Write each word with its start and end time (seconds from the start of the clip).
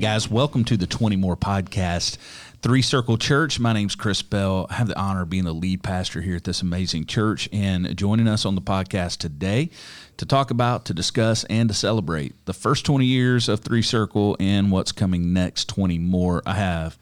guys, 0.00 0.30
welcome 0.30 0.64
to 0.64 0.78
the 0.78 0.86
20 0.86 1.16
More 1.16 1.36
Podcast, 1.36 2.16
Three 2.62 2.80
Circle 2.80 3.18
Church. 3.18 3.60
My 3.60 3.74
name's 3.74 3.94
Chris 3.94 4.22
Bell. 4.22 4.66
I 4.70 4.74
have 4.74 4.88
the 4.88 4.98
honor 4.98 5.22
of 5.22 5.28
being 5.28 5.44
the 5.44 5.52
lead 5.52 5.82
pastor 5.82 6.22
here 6.22 6.36
at 6.36 6.44
this 6.44 6.62
amazing 6.62 7.04
church. 7.04 7.50
And 7.52 7.94
joining 7.98 8.26
us 8.26 8.46
on 8.46 8.54
the 8.54 8.62
podcast 8.62 9.18
today 9.18 9.68
to 10.16 10.24
talk 10.24 10.50
about, 10.50 10.86
to 10.86 10.94
discuss, 10.94 11.44
and 11.44 11.68
to 11.68 11.74
celebrate 11.74 12.34
the 12.46 12.54
first 12.54 12.86
20 12.86 13.04
years 13.04 13.46
of 13.46 13.60
Three 13.60 13.82
Circle 13.82 14.38
and 14.40 14.72
what's 14.72 14.90
coming 14.90 15.34
next 15.34 15.68
20 15.68 15.98
more, 15.98 16.42
I 16.46 16.54
have 16.54 16.96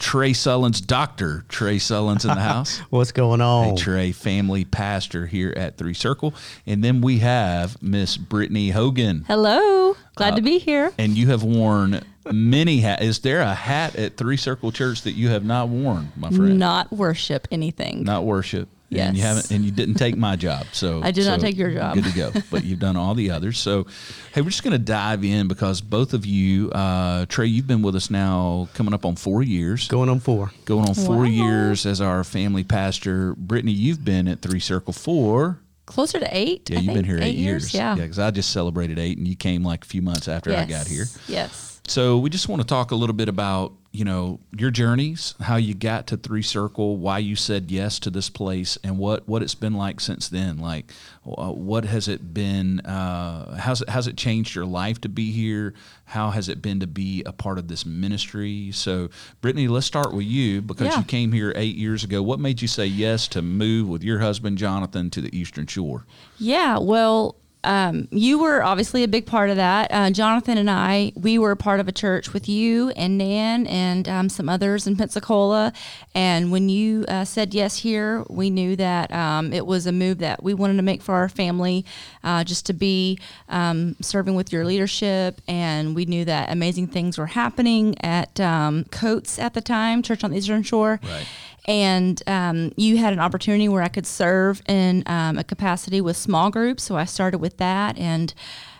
Trey 0.00 0.32
Sullins, 0.32 0.84
Dr. 0.84 1.44
Trey 1.48 1.76
Sullins 1.76 2.24
in 2.24 2.34
the 2.34 2.40
house. 2.40 2.78
What's 2.90 3.12
going 3.12 3.40
on? 3.40 3.76
Hey, 3.76 3.76
Trey, 3.76 4.10
family 4.10 4.64
pastor 4.64 5.26
here 5.26 5.54
at 5.56 5.76
Three 5.78 5.94
Circle. 5.94 6.34
And 6.66 6.82
then 6.82 7.02
we 7.02 7.20
have 7.20 7.80
Miss 7.80 8.16
Brittany 8.16 8.70
Hogan. 8.70 9.26
Hello. 9.28 9.94
Glad 10.16 10.32
uh, 10.32 10.36
to 10.36 10.42
be 10.42 10.58
here. 10.58 10.92
And 10.98 11.16
you 11.16 11.28
have 11.28 11.44
worn 11.44 12.00
many 12.30 12.80
hat. 12.80 13.02
Is 13.02 13.20
there 13.20 13.40
a 13.40 13.54
hat 13.54 13.96
at 13.96 14.16
Three 14.16 14.36
Circle 14.36 14.72
Church 14.72 15.02
that 15.02 15.12
you 15.12 15.28
have 15.28 15.44
not 15.44 15.68
worn, 15.68 16.12
my 16.16 16.30
friend? 16.30 16.58
Not 16.58 16.92
worship 16.92 17.48
anything. 17.50 18.04
Not 18.04 18.24
worship. 18.24 18.68
Yes. 18.88 19.08
And 19.08 19.16
you 19.16 19.22
haven't 19.22 19.50
and 19.50 19.64
you 19.64 19.70
didn't 19.70 19.94
take 19.94 20.16
my 20.16 20.36
job. 20.36 20.66
So 20.72 21.00
I 21.02 21.12
did 21.12 21.24
so 21.24 21.30
not 21.30 21.40
take 21.40 21.56
your 21.56 21.70
job. 21.70 21.94
Good 21.94 22.04
to 22.04 22.12
go. 22.12 22.32
But 22.50 22.64
you've 22.64 22.80
done 22.80 22.96
all 22.96 23.14
the 23.14 23.30
others. 23.30 23.58
So 23.58 23.86
hey, 24.34 24.42
we're 24.42 24.50
just 24.50 24.62
gonna 24.62 24.78
dive 24.78 25.24
in 25.24 25.48
because 25.48 25.80
both 25.80 26.12
of 26.12 26.26
you, 26.26 26.70
uh, 26.72 27.24
Trey, 27.26 27.46
you've 27.46 27.66
been 27.66 27.80
with 27.80 27.96
us 27.96 28.10
now 28.10 28.68
coming 28.74 28.92
up 28.92 29.06
on 29.06 29.16
four 29.16 29.42
years. 29.42 29.88
Going 29.88 30.10
on 30.10 30.20
four. 30.20 30.52
Going 30.66 30.86
on 30.86 30.94
four 30.94 31.18
wow. 31.18 31.24
years 31.24 31.86
as 31.86 32.02
our 32.02 32.22
family 32.24 32.64
pastor. 32.64 33.34
Brittany, 33.36 33.72
you've 33.72 34.04
been 34.04 34.28
at 34.28 34.42
Three 34.42 34.60
Circle 34.60 34.92
for 34.92 35.58
closer 35.86 36.18
to 36.18 36.28
eight. 36.36 36.68
Yeah, 36.68 36.78
I 36.78 36.80
you've 36.82 36.94
been 36.94 37.04
here 37.04 37.16
eight, 37.16 37.24
eight 37.24 37.36
years. 37.36 37.62
years. 37.62 37.74
Yeah, 37.74 37.96
yeah, 37.96 38.02
because 38.02 38.18
I 38.18 38.30
just 38.30 38.50
celebrated 38.50 38.98
eight, 38.98 39.18
and 39.18 39.26
you 39.26 39.36
came 39.36 39.64
like 39.64 39.84
a 39.84 39.86
few 39.88 40.02
months 40.02 40.28
after 40.28 40.50
yes. 40.50 40.66
I 40.66 40.70
got 40.70 40.86
here. 40.86 41.04
Yes. 41.28 41.71
So 41.86 42.18
we 42.18 42.30
just 42.30 42.48
want 42.48 42.62
to 42.62 42.66
talk 42.66 42.90
a 42.90 42.94
little 42.94 43.14
bit 43.14 43.28
about 43.28 43.72
you 43.92 44.06
know 44.06 44.40
your 44.56 44.70
journeys, 44.70 45.34
how 45.40 45.56
you 45.56 45.74
got 45.74 46.06
to 46.08 46.16
Three 46.16 46.42
Circle, 46.42 46.96
why 46.96 47.18
you 47.18 47.36
said 47.36 47.70
yes 47.70 47.98
to 48.00 48.10
this 48.10 48.30
place, 48.30 48.78
and 48.82 48.98
what 48.98 49.28
what 49.28 49.42
it's 49.42 49.54
been 49.54 49.74
like 49.74 50.00
since 50.00 50.28
then. 50.28 50.58
Like, 50.58 50.92
uh, 51.26 51.52
what 51.52 51.84
has 51.84 52.08
it 52.08 52.32
been? 52.32 52.80
Uh, 52.80 53.56
how's 53.56 53.82
it 53.82 53.90
has 53.90 54.06
it 54.06 54.16
changed 54.16 54.54
your 54.54 54.64
life 54.64 55.00
to 55.02 55.08
be 55.08 55.30
here? 55.30 55.74
How 56.06 56.30
has 56.30 56.48
it 56.48 56.62
been 56.62 56.80
to 56.80 56.86
be 56.86 57.22
a 57.26 57.32
part 57.32 57.58
of 57.58 57.68
this 57.68 57.84
ministry? 57.84 58.70
So, 58.72 59.10
Brittany, 59.40 59.68
let's 59.68 59.86
start 59.86 60.14
with 60.14 60.26
you 60.26 60.62
because 60.62 60.86
yeah. 60.86 60.98
you 60.98 61.04
came 61.04 61.32
here 61.32 61.52
eight 61.56 61.76
years 61.76 62.04
ago. 62.04 62.22
What 62.22 62.40
made 62.40 62.62
you 62.62 62.68
say 62.68 62.86
yes 62.86 63.28
to 63.28 63.42
move 63.42 63.88
with 63.88 64.02
your 64.02 64.20
husband 64.20 64.56
Jonathan 64.56 65.10
to 65.10 65.20
the 65.20 65.36
Eastern 65.36 65.66
Shore? 65.66 66.06
Yeah, 66.38 66.78
well, 66.78 67.36
um, 67.64 68.08
you 68.10 68.38
were 68.38 68.62
obviously 68.62 69.04
a 69.04 69.08
big 69.08 69.26
part 69.26 69.50
of 69.50 69.56
that. 69.56 69.90
Uh, 69.92 70.10
Jonathan 70.10 70.58
and 70.58 70.70
I, 70.70 71.12
we 71.14 71.38
were 71.38 71.54
part 71.54 71.80
of 71.80 71.88
a 71.88 71.92
church 71.92 72.32
with 72.32 72.48
you 72.48 72.90
and 72.90 73.18
Nan 73.18 73.66
and 73.66 74.08
um, 74.08 74.28
some 74.28 74.48
others 74.48 74.86
in 74.86 74.96
Pensacola. 74.96 75.72
And 76.14 76.50
when 76.50 76.68
you 76.68 77.04
uh, 77.08 77.24
said 77.24 77.54
yes 77.54 77.78
here, 77.78 78.24
we 78.28 78.50
knew 78.50 78.76
that 78.76 79.12
um, 79.12 79.52
it 79.52 79.66
was 79.66 79.86
a 79.86 79.92
move 79.92 80.18
that 80.18 80.42
we 80.42 80.54
wanted 80.54 80.76
to 80.76 80.82
make 80.82 81.02
for 81.02 81.14
our 81.14 81.28
family, 81.28 81.84
uh, 82.24 82.44
just 82.44 82.66
to 82.66 82.72
be 82.72 83.18
um, 83.48 83.96
serving 84.00 84.34
with 84.34 84.52
your 84.52 84.64
leadership. 84.64 85.40
And 85.46 85.94
we 85.94 86.04
knew 86.04 86.24
that 86.24 86.50
amazing 86.50 86.88
things 86.88 87.18
were 87.18 87.26
happening 87.26 87.96
at 88.04 88.40
um, 88.40 88.84
COTES 88.90 89.38
at 89.38 89.54
the 89.54 89.60
time, 89.60 90.02
Church 90.02 90.24
on 90.24 90.32
the 90.32 90.38
Eastern 90.38 90.62
Shore. 90.62 91.00
Right 91.02 91.26
and 91.64 92.22
um, 92.26 92.72
you 92.76 92.96
had 92.96 93.12
an 93.12 93.20
opportunity 93.20 93.68
where 93.68 93.82
I 93.82 93.88
could 93.88 94.06
serve 94.06 94.62
in 94.66 95.02
um, 95.06 95.38
a 95.38 95.44
capacity 95.44 96.00
with 96.00 96.16
small 96.16 96.50
groups. 96.50 96.82
So 96.82 96.96
I 96.96 97.04
started 97.04 97.38
with 97.38 97.58
that 97.58 97.98
and 97.98 98.34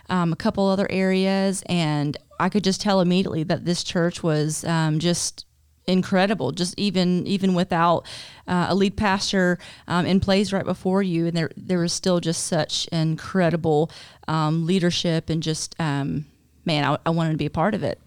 um, 0.09 0.33
a 0.33 0.35
couple 0.35 0.67
other 0.67 0.87
areas, 0.89 1.63
and 1.67 2.17
I 2.39 2.49
could 2.49 2.63
just 2.63 2.81
tell 2.81 2.99
immediately 2.99 3.43
that 3.43 3.65
this 3.65 3.83
church 3.83 4.21
was 4.21 4.65
um, 4.65 4.99
just 4.99 5.45
incredible. 5.87 6.51
Just 6.51 6.77
even 6.77 7.25
even 7.25 7.53
without 7.53 8.05
uh, 8.47 8.67
a 8.69 8.75
lead 8.75 8.97
pastor 8.97 9.59
um, 9.87 10.05
in 10.05 10.19
place 10.19 10.51
right 10.51 10.65
before 10.65 11.01
you, 11.01 11.27
and 11.27 11.37
there 11.37 11.51
there 11.55 11.79
was 11.79 11.93
still 11.93 12.19
just 12.19 12.47
such 12.47 12.87
incredible 12.87 13.89
um, 14.27 14.65
leadership 14.65 15.29
and 15.29 15.41
just 15.41 15.79
man, 15.79 16.19
I, 16.65 16.97
I 17.05 17.09
wanted 17.09 17.31
to 17.31 17.37
be 17.37 17.45
a 17.45 17.49
part 17.49 17.73
of 17.73 17.83
it. 17.83 17.99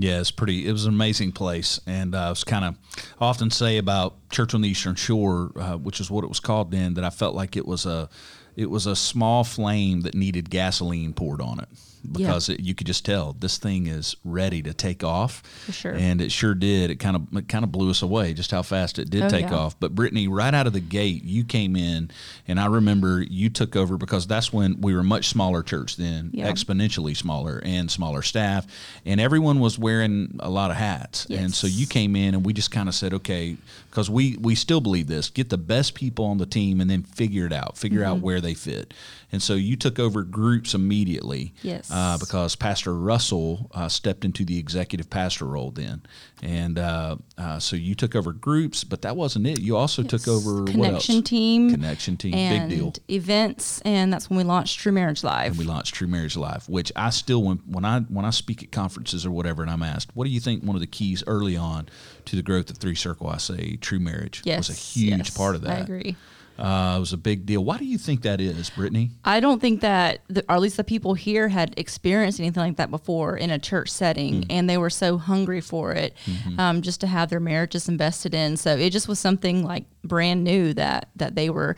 Yeah, 0.00 0.20
it's 0.20 0.30
pretty. 0.30 0.66
It 0.66 0.72
was 0.72 0.86
an 0.86 0.94
amazing 0.94 1.32
place, 1.32 1.80
and 1.84 2.14
uh, 2.14 2.26
I 2.26 2.30
was 2.30 2.44
kind 2.44 2.64
of 2.64 2.76
often 3.20 3.50
say 3.50 3.78
about 3.78 4.14
Church 4.30 4.54
on 4.54 4.60
the 4.60 4.68
Eastern 4.68 4.94
Shore, 4.94 5.50
uh, 5.56 5.76
which 5.76 6.00
is 6.00 6.08
what 6.08 6.22
it 6.22 6.28
was 6.28 6.38
called 6.38 6.70
then, 6.70 6.94
that 6.94 7.04
I 7.04 7.10
felt 7.10 7.34
like 7.34 7.56
it 7.56 7.66
was 7.66 7.84
a 7.84 8.08
it 8.54 8.70
was 8.70 8.86
a 8.86 8.94
small 8.94 9.42
flame 9.42 10.02
that 10.02 10.14
needed 10.14 10.50
gasoline 10.50 11.12
poured 11.14 11.40
on 11.40 11.58
it 11.58 11.68
because 12.10 12.48
yeah. 12.48 12.56
it, 12.56 12.60
you 12.60 12.74
could 12.74 12.86
just 12.86 13.04
tell 13.04 13.34
this 13.38 13.58
thing 13.58 13.86
is 13.86 14.16
ready 14.24 14.62
to 14.62 14.72
take 14.72 15.04
off. 15.04 15.42
For 15.66 15.72
sure. 15.72 15.94
And 15.94 16.20
it 16.20 16.32
sure 16.32 16.54
did. 16.54 16.90
It 16.90 16.96
kind 16.96 17.16
of 17.16 17.36
it 17.36 17.48
kind 17.48 17.64
of 17.64 17.72
blew 17.72 17.90
us 17.90 18.02
away 18.02 18.34
just 18.34 18.50
how 18.50 18.62
fast 18.62 18.98
it 18.98 19.10
did 19.10 19.24
oh, 19.24 19.28
take 19.28 19.50
yeah. 19.50 19.56
off. 19.56 19.78
But 19.78 19.94
Brittany, 19.94 20.28
right 20.28 20.54
out 20.54 20.66
of 20.66 20.72
the 20.72 20.80
gate, 20.80 21.24
you 21.24 21.44
came 21.44 21.76
in, 21.76 22.10
and 22.46 22.60
I 22.60 22.66
remember 22.66 23.22
you 23.22 23.50
took 23.50 23.76
over 23.76 23.96
because 23.96 24.26
that's 24.26 24.52
when 24.52 24.80
we 24.80 24.94
were 24.94 25.00
a 25.00 25.04
much 25.04 25.28
smaller 25.28 25.62
church 25.62 25.96
then, 25.96 26.30
yeah. 26.32 26.50
exponentially 26.50 27.16
smaller 27.16 27.60
and 27.64 27.90
smaller 27.90 28.22
staff, 28.22 28.66
and 29.04 29.20
everyone 29.20 29.60
was 29.60 29.78
wearing 29.78 30.38
a 30.40 30.50
lot 30.50 30.70
of 30.70 30.76
hats. 30.76 31.26
Yes. 31.28 31.40
And 31.40 31.54
so 31.54 31.66
you 31.66 31.86
came 31.86 32.16
in, 32.16 32.34
and 32.34 32.44
we 32.44 32.52
just 32.52 32.70
kind 32.70 32.88
of 32.88 32.94
said, 32.94 33.14
okay, 33.14 33.56
because 33.90 34.10
we 34.10 34.36
we 34.38 34.54
still 34.54 34.80
believe 34.80 35.06
this: 35.06 35.30
get 35.30 35.50
the 35.50 35.58
best 35.58 35.94
people 35.94 36.24
on 36.26 36.38
the 36.38 36.46
team, 36.46 36.80
and 36.80 36.90
then 36.90 37.02
figure 37.02 37.46
it 37.46 37.52
out, 37.52 37.76
figure 37.76 38.00
mm-hmm. 38.00 38.10
out 38.10 38.20
where 38.20 38.40
they 38.40 38.54
fit. 38.54 38.94
And 39.30 39.42
so 39.42 39.54
you 39.54 39.76
took 39.76 39.98
over 39.98 40.22
groups 40.22 40.74
immediately. 40.74 41.52
Yes. 41.62 41.87
Uh, 41.90 42.18
because 42.18 42.54
Pastor 42.54 42.94
Russell 42.94 43.70
uh, 43.72 43.88
stepped 43.88 44.24
into 44.24 44.44
the 44.44 44.58
executive 44.58 45.08
pastor 45.08 45.46
role 45.46 45.70
then. 45.70 46.02
And 46.42 46.78
uh, 46.78 47.16
uh, 47.36 47.58
so 47.58 47.76
you 47.76 47.94
took 47.94 48.14
over 48.14 48.32
groups, 48.32 48.84
but 48.84 49.02
that 49.02 49.16
wasn't 49.16 49.46
it. 49.46 49.60
You 49.60 49.76
also 49.76 50.02
yes. 50.02 50.10
took 50.10 50.28
over 50.28 50.64
connection 50.64 51.22
team, 51.22 51.70
connection 51.70 52.16
team, 52.16 52.32
big 52.32 52.68
deal, 52.68 52.92
events, 53.08 53.80
and 53.82 54.12
that's 54.12 54.28
when 54.28 54.36
we 54.36 54.44
launched 54.44 54.78
True 54.78 54.92
Marriage 54.92 55.24
Live. 55.24 55.52
And 55.52 55.58
we 55.58 55.64
launched 55.64 55.94
True 55.94 56.06
Marriage 56.06 56.36
Live, 56.36 56.68
which 56.68 56.92
I 56.94 57.10
still 57.10 57.42
when 57.42 57.58
when 57.66 57.84
I 57.84 58.00
when 58.00 58.24
I 58.24 58.30
speak 58.30 58.62
at 58.62 58.70
conferences 58.70 59.26
or 59.26 59.30
whatever, 59.30 59.62
and 59.62 59.70
I'm 59.70 59.82
asked, 59.82 60.14
what 60.14 60.24
do 60.24 60.30
you 60.30 60.40
think 60.40 60.62
one 60.62 60.76
of 60.76 60.80
the 60.80 60.86
keys 60.86 61.24
early 61.26 61.56
on 61.56 61.88
to 62.26 62.36
the 62.36 62.42
growth 62.42 62.70
of 62.70 62.76
Three 62.78 62.94
Circle? 62.94 63.28
I 63.28 63.38
say 63.38 63.76
True 63.76 63.98
Marriage 63.98 64.42
yes, 64.44 64.68
was 64.68 64.70
a 64.70 64.80
huge 64.80 65.18
yes, 65.18 65.36
part 65.36 65.54
of 65.54 65.62
that. 65.62 65.78
I 65.78 65.80
agree. 65.80 66.16
Uh, 66.58 66.96
it 66.96 67.00
was 67.00 67.12
a 67.12 67.16
big 67.16 67.46
deal. 67.46 67.64
Why 67.64 67.78
do 67.78 67.84
you 67.84 67.98
think 67.98 68.22
that 68.22 68.40
is, 68.40 68.70
Brittany? 68.70 69.10
I 69.24 69.38
don't 69.38 69.60
think 69.60 69.80
that, 69.82 70.22
the, 70.26 70.42
or 70.48 70.56
at 70.56 70.60
least 70.60 70.76
the 70.76 70.84
people 70.84 71.14
here 71.14 71.48
had 71.48 71.72
experienced 71.76 72.40
anything 72.40 72.62
like 72.62 72.76
that 72.76 72.90
before 72.90 73.36
in 73.36 73.50
a 73.50 73.58
church 73.58 73.90
setting, 73.90 74.40
mm-hmm. 74.40 74.50
and 74.50 74.68
they 74.68 74.76
were 74.76 74.90
so 74.90 75.18
hungry 75.18 75.60
for 75.60 75.92
it, 75.92 76.16
mm-hmm. 76.26 76.58
um, 76.58 76.82
just 76.82 77.00
to 77.02 77.06
have 77.06 77.30
their 77.30 77.40
marriages 77.40 77.88
invested 77.88 78.34
in. 78.34 78.56
So 78.56 78.76
it 78.76 78.90
just 78.90 79.06
was 79.06 79.20
something 79.20 79.64
like 79.64 79.84
brand 80.02 80.42
new 80.42 80.74
that 80.74 81.10
that 81.16 81.36
they 81.36 81.48
were 81.48 81.76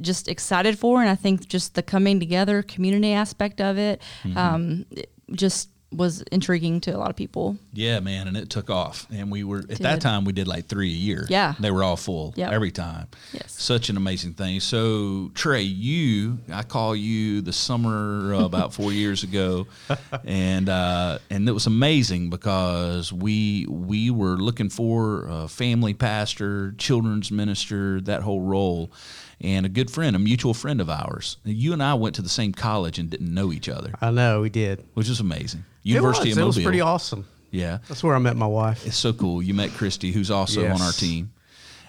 just 0.00 0.28
excited 0.28 0.78
for, 0.78 1.00
and 1.00 1.10
I 1.10 1.16
think 1.16 1.48
just 1.48 1.74
the 1.74 1.82
coming 1.82 2.20
together 2.20 2.62
community 2.62 3.12
aspect 3.12 3.60
of 3.60 3.78
it, 3.78 4.00
mm-hmm. 4.22 4.38
um, 4.38 4.86
it 4.90 5.10
just 5.32 5.70
was 5.92 6.22
intriguing 6.30 6.80
to 6.82 6.92
a 6.92 6.98
lot 6.98 7.10
of 7.10 7.16
people. 7.16 7.56
Yeah, 7.72 8.00
man, 8.00 8.28
and 8.28 8.36
it 8.36 8.48
took 8.48 8.70
off. 8.70 9.06
And 9.10 9.30
we 9.30 9.44
were 9.44 9.58
at 9.58 9.78
that 9.80 10.00
time 10.00 10.24
we 10.24 10.32
did 10.32 10.46
like 10.46 10.66
three 10.66 10.90
a 10.90 10.96
year. 10.96 11.26
Yeah, 11.28 11.54
they 11.58 11.70
were 11.70 11.82
all 11.82 11.96
full 11.96 12.32
yep. 12.36 12.52
every 12.52 12.70
time. 12.70 13.08
Yes, 13.32 13.52
such 13.52 13.88
an 13.88 13.96
amazing 13.96 14.34
thing. 14.34 14.60
So 14.60 15.30
Trey, 15.34 15.62
you, 15.62 16.38
I 16.52 16.62
call 16.62 16.94
you 16.94 17.40
the 17.40 17.52
summer 17.52 18.34
uh, 18.34 18.44
about 18.44 18.72
four 18.72 18.92
years 18.92 19.22
ago, 19.22 19.66
and 20.24 20.68
uh, 20.68 21.18
and 21.28 21.48
it 21.48 21.52
was 21.52 21.66
amazing 21.66 22.30
because 22.30 23.12
we 23.12 23.66
we 23.68 24.10
were 24.10 24.36
looking 24.36 24.68
for 24.68 25.26
a 25.28 25.48
family 25.48 25.94
pastor, 25.94 26.72
children's 26.78 27.30
minister, 27.30 28.00
that 28.02 28.22
whole 28.22 28.42
role 28.42 28.90
and 29.42 29.64
a 29.64 29.68
good 29.68 29.90
friend, 29.90 30.14
a 30.14 30.18
mutual 30.18 30.52
friend 30.52 30.80
of 30.80 30.90
ours. 30.90 31.38
You 31.44 31.72
and 31.72 31.82
I 31.82 31.94
went 31.94 32.14
to 32.16 32.22
the 32.22 32.28
same 32.28 32.52
college 32.52 32.98
and 32.98 33.08
didn't 33.08 33.32
know 33.32 33.52
each 33.52 33.68
other. 33.68 33.92
I 34.00 34.10
know 34.10 34.42
we 34.42 34.50
did, 34.50 34.84
which 34.94 35.08
is 35.08 35.18
amazing. 35.18 35.64
University 35.82 36.30
it 36.30 36.30
was. 36.30 36.36
of 36.36 36.40
Mobile. 36.40 36.44
It 36.44 36.56
was 36.56 36.64
pretty 36.64 36.80
awesome. 36.80 37.26
Yeah, 37.50 37.78
that's 37.88 38.04
where 38.04 38.14
I 38.14 38.18
met 38.18 38.36
my 38.36 38.46
wife. 38.46 38.86
It's 38.86 38.96
so 38.96 39.12
cool. 39.12 39.42
You 39.42 39.54
met 39.54 39.70
Christy, 39.72 40.12
who's 40.12 40.30
also 40.30 40.62
yes. 40.62 40.80
on 40.80 40.86
our 40.86 40.92
team. 40.92 41.32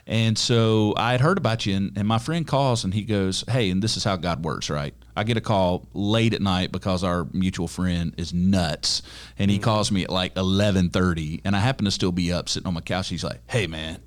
And 0.08 0.38
so 0.38 0.94
I 0.98 1.12
had 1.12 1.22
heard 1.22 1.38
about 1.38 1.66
you, 1.66 1.76
and, 1.76 1.96
and, 1.96 2.08
my 2.08 2.18
friend 2.18 2.46
calls 2.48 2.84
and 2.84 2.94
he 2.94 3.04
goes, 3.04 3.44
Hey, 3.48 3.70
and 3.70 3.82
this 3.82 3.98
is 3.98 4.04
how 4.04 4.16
God 4.16 4.44
works, 4.44 4.70
right? 4.70 4.94
I 5.16 5.24
get 5.24 5.38
a 5.38 5.42
call 5.42 5.88
late 5.94 6.34
at 6.34 6.42
night 6.42 6.72
because 6.72 7.04
our 7.04 7.28
mutual 7.34 7.68
friend 7.68 8.14
is 8.18 8.34
nuts. 8.34 9.04
And 9.38 9.52
he 9.52 9.58
mm-hmm. 9.58 9.64
calls 9.64 9.92
me 9.92 10.04
at 10.04 10.10
like 10.10 10.32
1130, 10.32 11.42
and 11.46 11.56
I 11.56 11.60
happen 11.60 11.86
to 11.86 11.92
still 11.92 12.12
be 12.12 12.34
up 12.34 12.50
sitting 12.50 12.68
on 12.68 12.74
my 12.74 12.82
couch. 12.82 13.10
He's 13.10 13.24
like, 13.24 13.42
Hey, 13.48 13.68
man, 13.68 14.00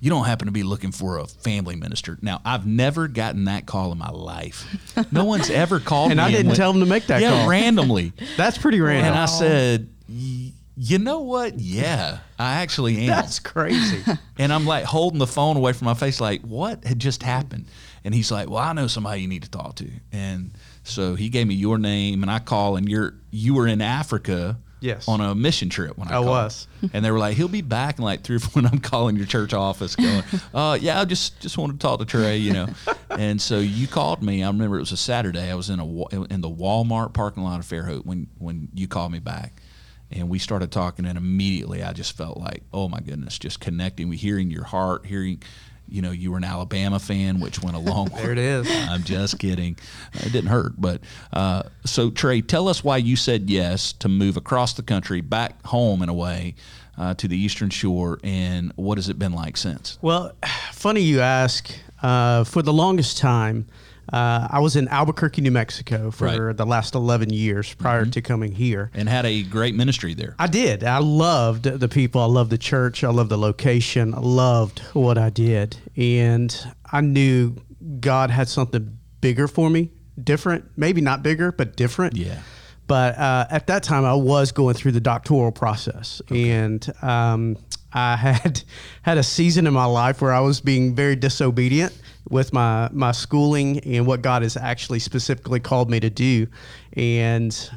you 0.00 0.08
don't 0.08 0.24
happen 0.24 0.46
to 0.46 0.52
be 0.52 0.62
looking 0.62 0.92
for 0.92 1.18
a 1.18 1.26
family 1.26 1.76
minister. 1.76 2.18
Now, 2.22 2.40
I've 2.44 2.66
never 2.66 3.06
gotten 3.06 3.44
that 3.44 3.66
call 3.66 3.92
in 3.92 3.98
my 3.98 4.10
life. 4.10 4.66
No 5.12 5.26
one's 5.26 5.50
ever 5.50 5.78
called 5.80 6.08
me. 6.08 6.12
and 6.12 6.18
me. 6.18 6.24
I 6.24 6.30
didn't 6.30 6.48
went, 6.48 6.56
tell 6.56 6.72
them 6.72 6.80
to 6.80 6.88
make 6.88 7.06
that 7.08 7.20
yeah, 7.20 7.30
call. 7.30 7.48
randomly. 7.48 8.12
That's 8.36 8.56
pretty 8.56 8.80
random. 8.80 9.12
And 9.12 9.18
I 9.18 9.26
said, 9.26 9.90
you 10.08 10.98
know 10.98 11.20
what? 11.20 11.60
Yeah, 11.60 12.20
I 12.38 12.62
actually 12.62 12.98
am. 13.02 13.08
That's 13.08 13.38
crazy. 13.38 14.02
and 14.38 14.52
I'm 14.52 14.64
like 14.64 14.84
holding 14.84 15.18
the 15.18 15.26
phone 15.26 15.58
away 15.58 15.74
from 15.74 15.84
my 15.84 15.94
face, 15.94 16.18
like, 16.20 16.40
what 16.40 16.82
had 16.84 16.98
just 16.98 17.22
happened? 17.22 17.66
And 18.02 18.14
he's 18.14 18.32
like, 18.32 18.48
well, 18.48 18.62
I 18.62 18.72
know 18.72 18.86
somebody 18.86 19.20
you 19.20 19.28
need 19.28 19.42
to 19.42 19.50
talk 19.50 19.76
to. 19.76 19.90
And 20.10 20.52
so 20.82 21.14
he 21.14 21.28
gave 21.28 21.46
me 21.46 21.54
your 21.54 21.76
name, 21.76 22.22
and 22.22 22.30
I 22.30 22.38
call, 22.38 22.76
and 22.76 22.88
you're 22.88 23.14
you 23.30 23.54
were 23.54 23.66
in 23.66 23.82
Africa 23.82 24.56
Yes. 24.80 25.06
on 25.08 25.20
a 25.20 25.34
mission 25.34 25.68
trip 25.68 25.96
when 25.98 26.08
I, 26.08 26.12
I 26.12 26.14
called. 26.14 26.26
was. 26.26 26.68
and 26.92 27.04
they 27.04 27.10
were 27.10 27.18
like, 27.18 27.36
he'll 27.36 27.48
be 27.48 27.60
back 27.62 27.98
in 27.98 28.04
like 28.04 28.22
three 28.22 28.36
or 28.36 28.40
four. 28.40 28.62
When 28.62 28.66
I'm 28.70 28.80
calling 28.80 29.16
your 29.16 29.26
church 29.26 29.52
office, 29.54 29.94
going, 29.96 30.22
uh, 30.54 30.78
yeah, 30.80 31.00
I 31.00 31.04
just 31.04 31.40
just 31.40 31.56
wanted 31.58 31.74
to 31.74 31.78
talk 31.86 31.98
to 32.00 32.04
Trey, 32.04 32.38
you 32.38 32.52
know. 32.52 32.68
and 33.10 33.40
so 33.40 33.58
you 33.58 33.86
called 33.86 34.22
me. 34.22 34.42
I 34.42 34.48
remember 34.48 34.76
it 34.76 34.80
was 34.80 34.92
a 34.92 34.96
Saturday. 34.96 35.50
I 35.50 35.54
was 35.54 35.70
in 35.70 35.80
a 35.80 35.84
in 36.24 36.40
the 36.40 36.50
Walmart 36.50 37.12
parking 37.12 37.42
lot 37.42 37.60
of 37.60 37.66
Fairhope 37.66 38.04
when 38.04 38.26
when 38.38 38.68
you 38.74 38.88
called 38.88 39.12
me 39.12 39.18
back. 39.18 39.60
And 40.12 40.28
we 40.28 40.40
started 40.40 40.72
talking, 40.72 41.06
and 41.06 41.16
immediately 41.16 41.84
I 41.84 41.92
just 41.92 42.16
felt 42.16 42.36
like, 42.36 42.64
oh 42.72 42.88
my 42.88 42.98
goodness, 42.98 43.38
just 43.38 43.60
connecting, 43.60 44.08
with 44.08 44.18
hearing 44.18 44.50
your 44.50 44.64
heart, 44.64 45.06
hearing, 45.06 45.40
you 45.90 46.02
know, 46.02 46.10
you 46.10 46.30
were 46.30 46.36
an 46.36 46.44
Alabama 46.44 46.98
fan, 46.98 47.40
which 47.40 47.62
went 47.62 47.76
a 47.76 47.80
long 47.80 48.10
way. 48.10 48.20
There 48.20 48.32
it 48.32 48.38
is. 48.38 48.68
I'm 48.70 49.02
just 49.02 49.38
kidding. 49.38 49.76
It 50.12 50.32
didn't 50.32 50.50
hurt. 50.50 50.72
But 50.78 51.00
uh, 51.32 51.64
so, 51.84 52.10
Trey, 52.10 52.42
tell 52.42 52.68
us 52.68 52.84
why 52.84 52.98
you 52.98 53.16
said 53.16 53.48
yes 53.48 53.92
to 53.94 54.08
move 54.08 54.36
across 54.36 54.74
the 54.74 54.82
country, 54.82 55.20
back 55.20 55.64
home 55.66 56.02
in 56.02 56.08
a 56.08 56.14
way, 56.14 56.54
uh, 56.98 57.14
to 57.14 57.26
the 57.26 57.36
Eastern 57.36 57.70
Shore, 57.70 58.20
and 58.22 58.72
what 58.76 58.98
has 58.98 59.08
it 59.08 59.18
been 59.18 59.32
like 59.32 59.56
since? 59.56 59.98
Well, 60.02 60.32
funny 60.72 61.00
you 61.00 61.20
ask. 61.20 61.70
Uh, 62.02 62.44
for 62.44 62.62
the 62.62 62.72
longest 62.72 63.18
time, 63.18 63.66
uh, 64.12 64.48
I 64.50 64.58
was 64.60 64.76
in 64.76 64.88
Albuquerque, 64.88 65.40
New 65.42 65.50
Mexico 65.50 66.10
for 66.10 66.24
Right. 66.26 66.38
Mm-hmm. 66.38 66.56
the 66.56 66.66
last 66.66 66.94
11 66.94 67.30
years 67.30 67.72
prior 67.74 68.04
to 68.06 68.20
coming 68.20 68.52
here. 68.52 68.90
And 68.94 69.08
had 69.08 69.24
a 69.26 69.42
great 69.42 69.74
ministry 69.74 70.14
there. 70.14 70.34
I 70.38 70.46
did. 70.46 70.82
I 70.84 70.98
loved 70.98 71.64
the 71.64 71.88
people. 71.88 72.20
I 72.20 72.26
loved 72.26 72.50
the 72.50 72.58
church. 72.58 73.04
I 73.04 73.10
loved 73.10 73.30
the 73.30 73.38
location. 73.38 74.14
I 74.14 74.20
loved 74.20 74.80
what 74.94 75.16
I 75.18 75.30
did. 75.30 75.76
And 75.96 76.56
I 76.90 77.00
knew 77.00 77.54
God 78.00 78.30
had 78.30 78.48
something 78.48 78.98
bigger 79.20 79.46
for 79.48 79.70
me, 79.70 79.90
different, 80.22 80.64
maybe 80.76 81.00
not 81.00 81.22
bigger, 81.22 81.52
but 81.52 81.76
different. 81.76 82.16
Yeah. 82.16 82.40
But 82.86 83.16
uh, 83.18 83.46
at 83.50 83.68
that 83.68 83.84
time, 83.84 84.04
I 84.04 84.14
was 84.14 84.50
going 84.50 84.74
through 84.74 84.92
the 84.92 85.00
doctoral 85.00 85.52
process, 85.52 86.20
and 86.28 86.84
um, 87.02 87.56
I 87.92 88.16
had 88.16 88.62
had 89.02 89.16
a 89.16 89.22
season 89.22 89.68
in 89.68 89.72
my 89.72 89.84
life 89.84 90.20
where 90.20 90.32
I 90.32 90.40
was 90.40 90.60
being 90.60 90.96
very 90.96 91.14
disobedient 91.14 91.96
with 92.28 92.52
my 92.52 92.88
my 92.92 93.12
schooling 93.12 93.78
and 93.80 94.06
what 94.06 94.22
God 94.22 94.42
has 94.42 94.56
actually 94.56 94.98
specifically 94.98 95.60
called 95.60 95.90
me 95.90 96.00
to 96.00 96.10
do, 96.10 96.46
and 96.94 97.70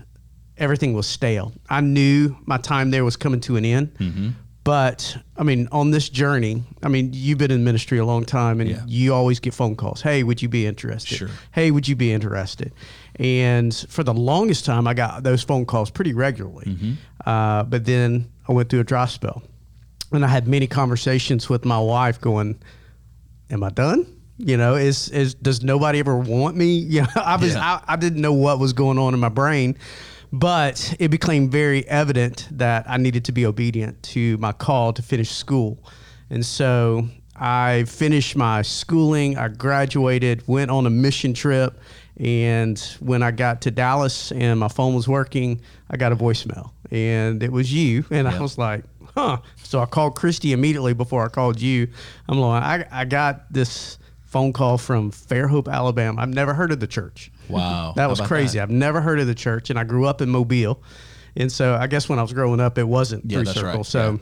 everything 0.58 0.94
was 0.94 1.08
stale. 1.08 1.52
I 1.70 1.82
knew 1.82 2.36
my 2.46 2.58
time 2.58 2.92
there 2.92 3.04
was 3.06 3.16
coming 3.16 3.40
to 3.42 3.56
an 3.56 3.66
end. 3.66 4.36
But 4.66 5.18
I 5.36 5.44
mean, 5.44 5.68
on 5.74 5.92
this 5.92 6.08
journey, 6.08 6.64
I 6.84 6.88
mean, 6.88 7.10
you've 7.12 7.38
been 7.38 7.52
in 7.52 7.66
ministry 7.66 7.98
a 7.98 8.06
long 8.06 8.24
time, 8.24 8.62
and 8.62 8.70
Yeah. 8.70 8.82
you 8.88 9.14
always 9.14 9.42
get 9.42 9.54
phone 9.54 9.76
calls. 9.76 10.02
Hey, 10.02 10.24
would 10.24 10.42
you 10.42 10.48
be 10.48 10.66
interested? 10.66 11.18
Sure. 11.18 11.30
hey, 11.52 11.70
would 11.72 11.86
you 11.86 11.98
be 11.98 12.14
interested? 12.14 12.72
And 13.18 13.76
for 13.90 14.04
the 14.06 14.14
longest 14.14 14.64
time, 14.64 14.88
I 14.88 14.94
got 14.94 15.24
those 15.24 15.44
phone 15.44 15.66
calls 15.66 15.90
pretty 15.90 16.14
regularly. 16.14 16.66
Mm-hmm. 16.68 16.94
Uh, 17.30 17.64
but 17.64 17.84
then 17.84 18.32
I 18.48 18.54
went 18.54 18.70
through 18.70 18.80
a 18.80 18.84
dry 18.86 19.06
spell. 19.08 19.44
And 20.14 20.24
I 20.24 20.30
had 20.30 20.48
many 20.48 20.68
conversations 20.68 21.50
with 21.50 21.66
my 21.66 21.80
wife 21.80 22.22
going, 22.22 22.58
Am 23.50 23.64
I 23.66 23.70
done? 23.70 24.06
You 24.46 24.58
know, 24.58 24.76
is 24.76 25.10
is 25.10 25.34
does 25.36 25.64
nobody 25.64 26.00
ever 26.00 26.18
want 26.18 26.58
me? 26.58 26.74
You 26.94 27.02
know, 27.02 27.08
I 27.16 27.38
was 27.38 27.54
Yeah. 27.56 27.80
I, 27.88 27.94
I 27.94 27.96
didn't 27.96 28.22
know 28.22 28.34
what 28.34 28.60
was 28.60 28.74
going 28.74 28.98
on 29.00 29.14
in 29.14 29.20
my 29.20 29.30
brain. 29.30 29.78
But 30.32 30.96
it 31.00 31.10
became 31.10 31.50
very 31.50 31.88
evident 31.88 32.48
that 32.52 32.86
I 32.90 32.98
needed 32.98 33.26
to 33.26 33.32
be 33.32 33.46
obedient 33.46 34.02
to 34.14 34.36
my 34.40 34.52
call 34.52 34.92
to 34.94 35.02
finish 35.04 35.30
school. 35.30 35.78
And 36.32 36.44
so 36.44 37.08
I 37.36 37.84
finished 37.84 38.36
my 38.36 38.64
schooling, 38.64 39.38
I 39.38 39.48
graduated, 39.50 40.48
went 40.48 40.72
on 40.72 40.88
a 40.88 40.90
mission 40.90 41.36
trip, 41.36 41.80
and 42.18 42.80
when 43.00 43.22
I 43.22 43.30
got 43.30 43.62
to 43.62 43.72
Dallas 43.72 44.32
and 44.32 44.60
my 44.60 44.70
phone 44.70 44.96
was 44.96 45.08
working, 45.08 45.62
I 45.92 45.98
got 45.98 46.12
a 46.12 46.16
voicemail. 46.16 46.72
And 46.90 47.44
it 47.44 47.52
was 47.52 47.72
you. 47.72 48.04
And 48.10 48.28
Yeah. 48.28 48.36
I 48.36 48.42
was 48.42 48.58
like, 48.58 48.86
huh. 49.16 49.38
So 49.62 49.80
I 49.82 49.86
called 49.86 50.16
Christy 50.16 50.52
immediately 50.52 50.94
before 50.94 51.24
I 51.24 51.28
called 51.30 51.62
you. 51.62 51.88
I'm 52.28 52.40
like, 52.40 52.64
I, 52.64 53.02
I 53.02 53.06
got 53.06 53.54
this 53.54 54.00
phone 54.34 54.52
call 54.52 54.78
from 54.78 55.12
Fairhope, 55.12 55.72
Alabama. 55.72 56.20
I've 56.22 56.30
never 56.34 56.54
heard 56.56 56.72
of 56.72 56.80
the 56.80 56.88
church. 56.88 57.32
Wow. 57.48 57.94
That 57.96 58.10
was 58.10 58.20
crazy. 58.20 58.58
that? 58.58 58.64
I've 58.64 58.70
never 58.72 59.00
heard 59.00 59.20
of 59.20 59.28
the 59.28 59.36
church, 59.36 59.70
and 59.70 59.78
I 59.80 59.84
grew 59.84 60.06
up 60.06 60.22
in 60.22 60.30
Mobile, 60.30 60.82
and 61.38 61.52
so 61.52 61.76
I 61.76 61.86
guess 61.88 62.10
when 62.10 62.18
I 62.20 62.24
was 62.24 62.34
growing 62.34 62.60
up, 62.60 62.78
it 62.78 62.88
wasn't 62.88 63.26
Yeah, 63.26 63.38
Three 63.38 63.46
that's 63.46 63.58
Circle. 63.60 63.74
right. 63.78 63.86
So 63.86 64.12
Yeah. 64.14 64.18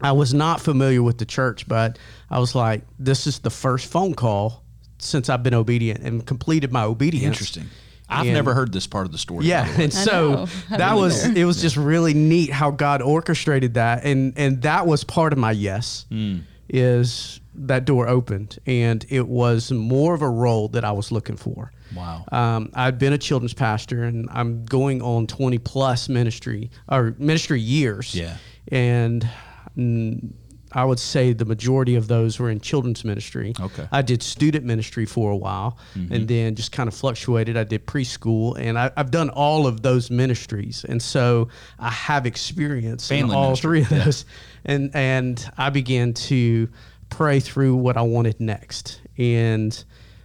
I 0.00 0.12
was 0.12 0.32
not 0.34 0.60
familiar 0.60 1.02
with 1.02 1.18
the 1.18 1.24
church, 1.24 1.66
but 1.66 1.98
I 2.30 2.38
was 2.38 2.54
like, 2.54 2.82
this 2.98 3.26
is 3.26 3.38
the 3.40 3.50
first 3.50 3.90
phone 3.90 4.14
call 4.14 4.62
since 4.98 5.28
I've 5.30 5.42
been 5.42 5.54
obedient 5.54 6.00
and 6.04 6.24
completed 6.26 6.70
my 6.72 6.82
obedience. 6.84 7.24
Interesting. 7.36 7.66
I've 8.08 8.26
And- 8.26 8.34
never 8.34 8.54
heard 8.54 8.72
this 8.72 8.86
part 8.86 9.06
of 9.06 9.12
the 9.12 9.18
story. 9.18 9.46
Yeah, 9.46 9.70
the 9.76 9.82
and 9.84 9.92
so 9.92 10.46
that 10.70 10.78
don't 10.78 11.00
was 11.00 11.24
either. 11.24 11.40
it 11.40 11.44
was 11.44 11.60
just 11.60 11.76
really 11.76 12.14
neat 12.14 12.50
how 12.50 12.70
God 12.70 13.00
orchestrated 13.02 13.74
that, 13.74 14.04
and 14.04 14.32
and 14.36 14.62
that 14.62 14.86
was 14.86 15.04
part 15.04 15.32
of 15.32 15.38
my 15.38 15.52
yes. 15.52 16.04
Hmm. 16.10 16.38
Is 16.70 17.40
that 17.66 17.84
door 17.84 18.08
opened, 18.08 18.58
and 18.66 19.04
it 19.08 19.28
was 19.28 19.70
more 19.72 20.14
of 20.14 20.22
a 20.22 20.28
role 20.28 20.68
that 20.68 20.84
I 20.84 20.92
was 20.92 21.10
looking 21.10 21.36
for. 21.36 21.72
Wow. 21.94 22.24
Um, 22.30 22.70
I'd 22.74 22.98
been 22.98 23.12
a 23.12 23.18
children's 23.18 23.54
pastor, 23.54 24.04
and 24.04 24.28
I'm 24.30 24.64
going 24.64 25.02
on 25.02 25.26
20 25.26 25.58
plus 25.58 26.08
ministry 26.08 26.70
or 26.88 27.14
ministry 27.18 27.60
years. 27.60 28.14
Yeah. 28.14 28.36
and 28.70 29.28
mm, 29.76 30.32
I 30.72 30.84
would 30.84 30.98
say 30.98 31.32
the 31.32 31.44
majority 31.44 31.94
of 31.94 32.08
those 32.08 32.38
were 32.38 32.50
in 32.50 32.60
children's 32.60 33.04
ministry. 33.04 33.54
Okay. 33.58 33.84
Mm-hmm. 33.84 33.94
I 33.94 34.02
did 34.02 34.22
student 34.22 34.64
ministry 34.64 35.06
for 35.06 35.30
a 35.30 35.36
while 35.36 35.78
and 35.94 36.28
then 36.28 36.54
just 36.54 36.72
kind 36.72 36.88
of 36.88 36.94
fluctuated. 36.94 37.56
I 37.56 37.64
did 37.64 37.86
preschool 37.86 38.58
and 38.58 38.78
I, 38.78 38.90
I've 38.96 39.10
done 39.10 39.30
all 39.30 39.66
of 39.66 39.82
those 39.82 40.10
ministries. 40.10 40.84
And 40.86 41.00
so 41.00 41.48
I 41.78 41.90
have 41.90 42.26
experience 42.26 43.08
Family 43.08 43.30
in 43.30 43.36
all 43.36 43.44
ministry, 43.48 43.68
three 43.68 43.80
of 43.82 43.90
yeah. 43.90 44.04
those. 44.04 44.24
And, 44.64 44.90
and 44.94 45.50
I 45.56 45.70
began 45.70 46.12
to 46.14 46.68
pray 47.10 47.40
through 47.40 47.76
what 47.76 47.96
I 47.96 48.02
wanted 48.02 48.40
next. 48.40 49.00
And 49.16 49.84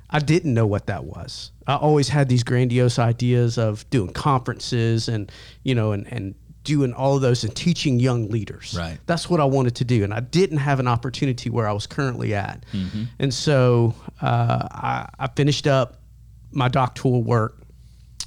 I 0.09 0.19
didn't 0.19 0.53
know 0.53 0.67
what 0.67 0.87
that 0.87 1.05
was. 1.05 1.51
I 1.65 1.75
always 1.75 2.09
had 2.09 2.29
these 2.29 2.43
grandiose 2.43 2.99
ideas 2.99 3.57
of 3.57 3.89
doing 3.89 4.13
conferences 4.13 5.07
and, 5.07 5.31
you 5.63 5.73
know, 5.73 5.91
and, 5.91 6.05
and 6.11 6.35
doing 6.63 6.93
all 6.93 7.15
of 7.15 7.21
those 7.21 7.43
and 7.43 7.55
teaching 7.55 7.99
young 7.99 8.29
leaders. 8.29 8.75
Right. 8.77 8.97
That's 9.05 9.29
what 9.29 9.39
I 9.39 9.45
wanted 9.45 9.75
to 9.75 9.85
do. 9.85 10.03
And 10.03 10.13
I 10.13 10.19
didn't 10.19 10.59
have 10.59 10.79
an 10.79 10.87
opportunity 10.87 11.49
where 11.49 11.67
I 11.67 11.73
was 11.73 11.87
currently 11.87 12.33
at. 12.33 12.63
Mm-hmm. 12.71 13.03
And 13.19 13.33
so 13.33 13.95
uh, 14.21 14.67
I, 14.71 15.09
I 15.19 15.27
finished 15.35 15.67
up 15.67 16.01
my 16.51 16.67
doctoral 16.67 17.23
work 17.23 17.61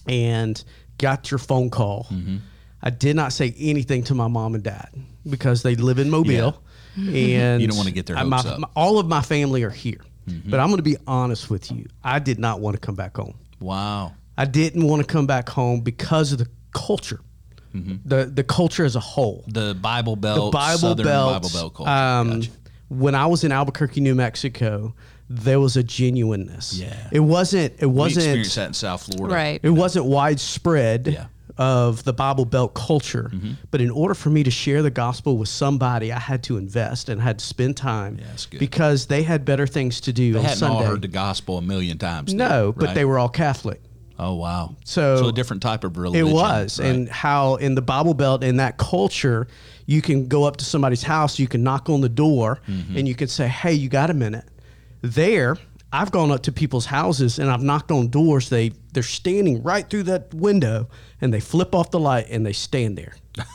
and 0.07 0.63
got 0.99 1.31
your 1.31 1.39
phone 1.39 1.71
call. 1.71 2.07
Mm-hmm. 2.11 2.37
I 2.83 2.91
did 2.91 3.17
not 3.17 3.33
say 3.33 3.55
anything 3.59 4.05
to 4.05 4.15
my 4.15 4.29
mom 4.29 4.55
and 4.55 4.63
dad 4.63 4.91
because 5.29 5.63
they 5.63 5.75
live 5.75 5.99
in 5.99 6.11
Mobile. 6.11 6.63
And 6.97 7.61
You 7.63 7.69
don't 7.69 7.77
wanna 7.77 7.91
get 7.91 8.07
their 8.07 8.17
I- 8.17 8.23
my- 8.25 8.37
hopes 8.37 8.49
up. 8.49 8.59
my- 8.59 8.69
all 8.75 8.99
of 8.99 9.07
my 9.07 9.23
family 9.23 9.63
are 9.63 9.71
here. 9.71 10.01
But 10.45 10.59
I'm 10.59 10.67
going 10.67 10.79
to 10.79 10.83
be 10.83 10.97
honest 11.07 11.51
with 11.51 11.71
you. 11.71 11.87
I 12.03 12.19
did 12.19 12.41
not 12.41 12.59
want 12.59 12.75
to 12.75 12.81
come 12.81 12.97
back 12.97 13.17
home. 13.17 13.35
wow. 13.61 14.13
I 14.37 14.45
didn't 14.45 14.83
want 14.85 15.01
to 15.01 15.07
come 15.07 15.25
back 15.27 15.49
home 15.49 15.81
because 15.83 16.33
of 16.33 16.39
the 16.39 16.49
culture, 16.73 17.21
the 17.73 18.25
the 18.27 18.43
culture 18.45 18.85
as 18.85 18.97
a 18.97 19.01
whole. 19.01 19.45
The 19.47 19.75
Bible 19.81 20.17
Belt, 20.17 20.51
The 20.53 20.59
Bible 20.59 20.79
Southern 20.79 21.07
Belt. 21.07 21.33
Bible 21.35 21.51
Belt 21.55 21.75
culture. 21.75 21.91
Um, 21.91 22.41
Gotcha. 22.41 22.51
When 22.89 23.15
I 23.15 23.27
was 23.27 23.45
in 23.45 23.53
Albuquerque, 23.53 24.01
New 24.01 24.15
Mexico, 24.17 24.95
there 25.31 25.59
was 25.61 25.77
a 25.77 25.83
genuineness. 25.85 26.75
Yeah. 26.79 26.95
it 27.13 27.21
wasn't. 27.21 27.75
It 27.79 27.87
wasn't. 27.87 28.17
We 28.17 28.23
experienced 28.41 28.57
that 28.57 28.67
in 28.69 28.75
South 28.75 29.03
Florida. 29.05 29.35
Right. 29.35 29.61
It 29.63 29.71
wasn't 29.71 30.07
widespread 30.07 31.07
Yeah. 31.07 31.27
Mm-hmm. 31.59 31.63
of 31.63 32.05
the 32.05 32.13
Bible 32.13 32.45
Belt 32.45 32.75
culture. 32.75 33.31
But 33.71 33.81
in 33.81 33.91
order 33.91 34.15
for 34.15 34.29
me 34.31 34.43
to 34.43 34.51
share 34.51 34.83
the 34.83 34.91
gospel 34.91 35.39
with 35.39 35.49
somebody, 35.49 36.13
I 36.13 36.19
had 36.19 36.43
to 36.45 36.59
invest 36.59 37.09
and 37.09 37.21
had 37.21 37.39
to 37.39 37.45
spend 37.47 37.77
time 37.79 38.19
Yeah, 38.21 38.59
because 38.59 39.07
they 39.07 39.23
had 39.23 39.45
better 39.45 39.67
things 39.67 40.01
to 40.03 40.13
do 40.13 40.33
They 40.35 40.39
on 40.39 40.45
hadn't 40.45 40.59
Sunday. 40.59 40.77
all 40.77 40.83
heard 40.85 41.03
the 41.03 41.09
gospel 41.09 41.57
a 41.59 41.63
million 41.63 41.97
times. 41.99 42.33
then, 42.35 42.37
no, 42.49 42.73
but 42.77 42.87
right? 42.87 42.95
they 42.95 43.05
were 43.07 43.19
all 43.19 43.29
Catholic. 43.31 43.81
Oh 44.19 44.35
wow. 44.35 44.75
So- 44.85 45.17
so 45.17 45.29
a 45.29 45.33
different 45.33 45.63
type 45.63 45.83
of 45.85 45.97
religion. 45.97 46.27
It 46.29 46.33
was, 46.33 46.79
right? 46.81 46.89
and 46.89 47.09
how 47.09 47.55
in 47.57 47.75
the 47.75 47.83
Bible 47.83 48.15
Belt 48.15 48.43
in 48.45 48.57
that 48.57 48.77
culture, 48.79 49.47
you 49.87 50.03
can 50.03 50.27
go 50.29 50.45
up 50.45 50.57
to 50.59 50.65
somebody's 50.65 51.03
house, 51.05 51.39
you 51.39 51.47
can 51.49 51.63
knock 51.63 51.89
on 51.89 52.01
the 52.03 52.09
door, 52.09 52.61
Mm-hmm. 52.69 52.97
and 52.99 53.09
you 53.09 53.15
can 53.15 53.29
say, 53.29 53.47
"Hey, 53.49 53.73
you 53.75 53.89
got 53.89 54.09
a 54.11 54.15
minute?" 54.15 54.45
There, 55.03 55.57
I've 55.97 56.11
gone 56.11 56.31
up 56.31 56.43
to 56.45 56.53
people's 56.53 56.87
houses 56.87 57.39
and 57.39 57.51
I've 57.51 57.63
knocked 57.63 57.91
on 57.91 58.09
doors. 58.09 58.49
They 58.49 58.73
they're 58.93 59.03
standing 59.03 59.63
right 59.63 59.89
through 59.89 60.05
that 60.05 60.33
window, 60.35 60.89
and 61.21 61.33
they 61.33 61.41
flip 61.41 61.75
off 61.75 61.91
the 61.91 61.99
light 62.01 62.27
and 62.31 62.45
they 62.45 62.53
stand 62.53 62.97
there. 62.99 63.15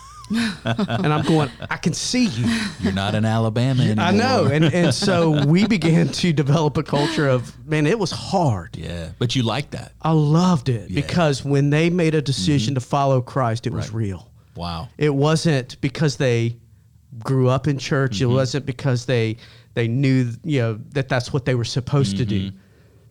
and 0.63 1.11
I'm 1.13 1.25
going, 1.25 1.49
I 1.69 1.77
can 1.77 1.93
see 1.93 2.25
you. 2.25 2.45
You're 2.79 2.93
not 2.93 3.15
in 3.15 3.25
Alabama 3.25 3.83
anymore. 3.83 4.05
I 4.05 4.11
know, 4.11 4.45
and 4.45 4.63
and 4.65 4.93
so 5.07 5.45
we 5.45 5.67
began 5.67 6.07
to 6.09 6.31
develop 6.31 6.77
a 6.77 6.83
culture 6.83 7.27
of 7.27 7.53
man. 7.67 7.85
It 7.85 7.99
was 7.99 8.11
hard. 8.11 8.77
yeah, 8.77 9.09
but 9.19 9.35
you 9.35 9.43
like 9.43 9.71
that. 9.71 9.91
I 10.01 10.11
loved 10.11 10.69
it 10.69 10.73
Yeah. 10.73 11.01
Mm-hmm. 11.01 11.07
because 11.07 11.43
when 11.43 11.69
they 11.69 11.89
made 11.89 12.15
a 12.15 12.21
decision 12.21 12.75
to 12.75 12.81
follow 12.81 13.21
Christ, 13.21 13.67
it 13.67 13.73
was 13.73 13.91
real. 13.91 14.29
Wow. 14.55 14.89
It 14.97 15.13
wasn't 15.13 15.79
because 15.81 16.17
they 16.17 16.57
grew 17.19 17.49
up 17.49 17.67
in 17.67 17.77
church. 17.77 18.15
Mm-hmm. 18.19 18.31
It 18.31 18.33
wasn't 18.33 18.65
because 18.65 19.05
they 19.05 19.37
they 19.73 19.87
knew 19.87 20.31
you 20.43 20.59
know 20.61 20.79
that 20.91 21.07
that's 21.09 21.31
what 21.33 21.45
they 21.45 21.55
were 21.55 21.63
supposed 21.63 22.17
to 22.17 22.25
Mm-hmm. 22.25 22.49
do. 22.49 22.57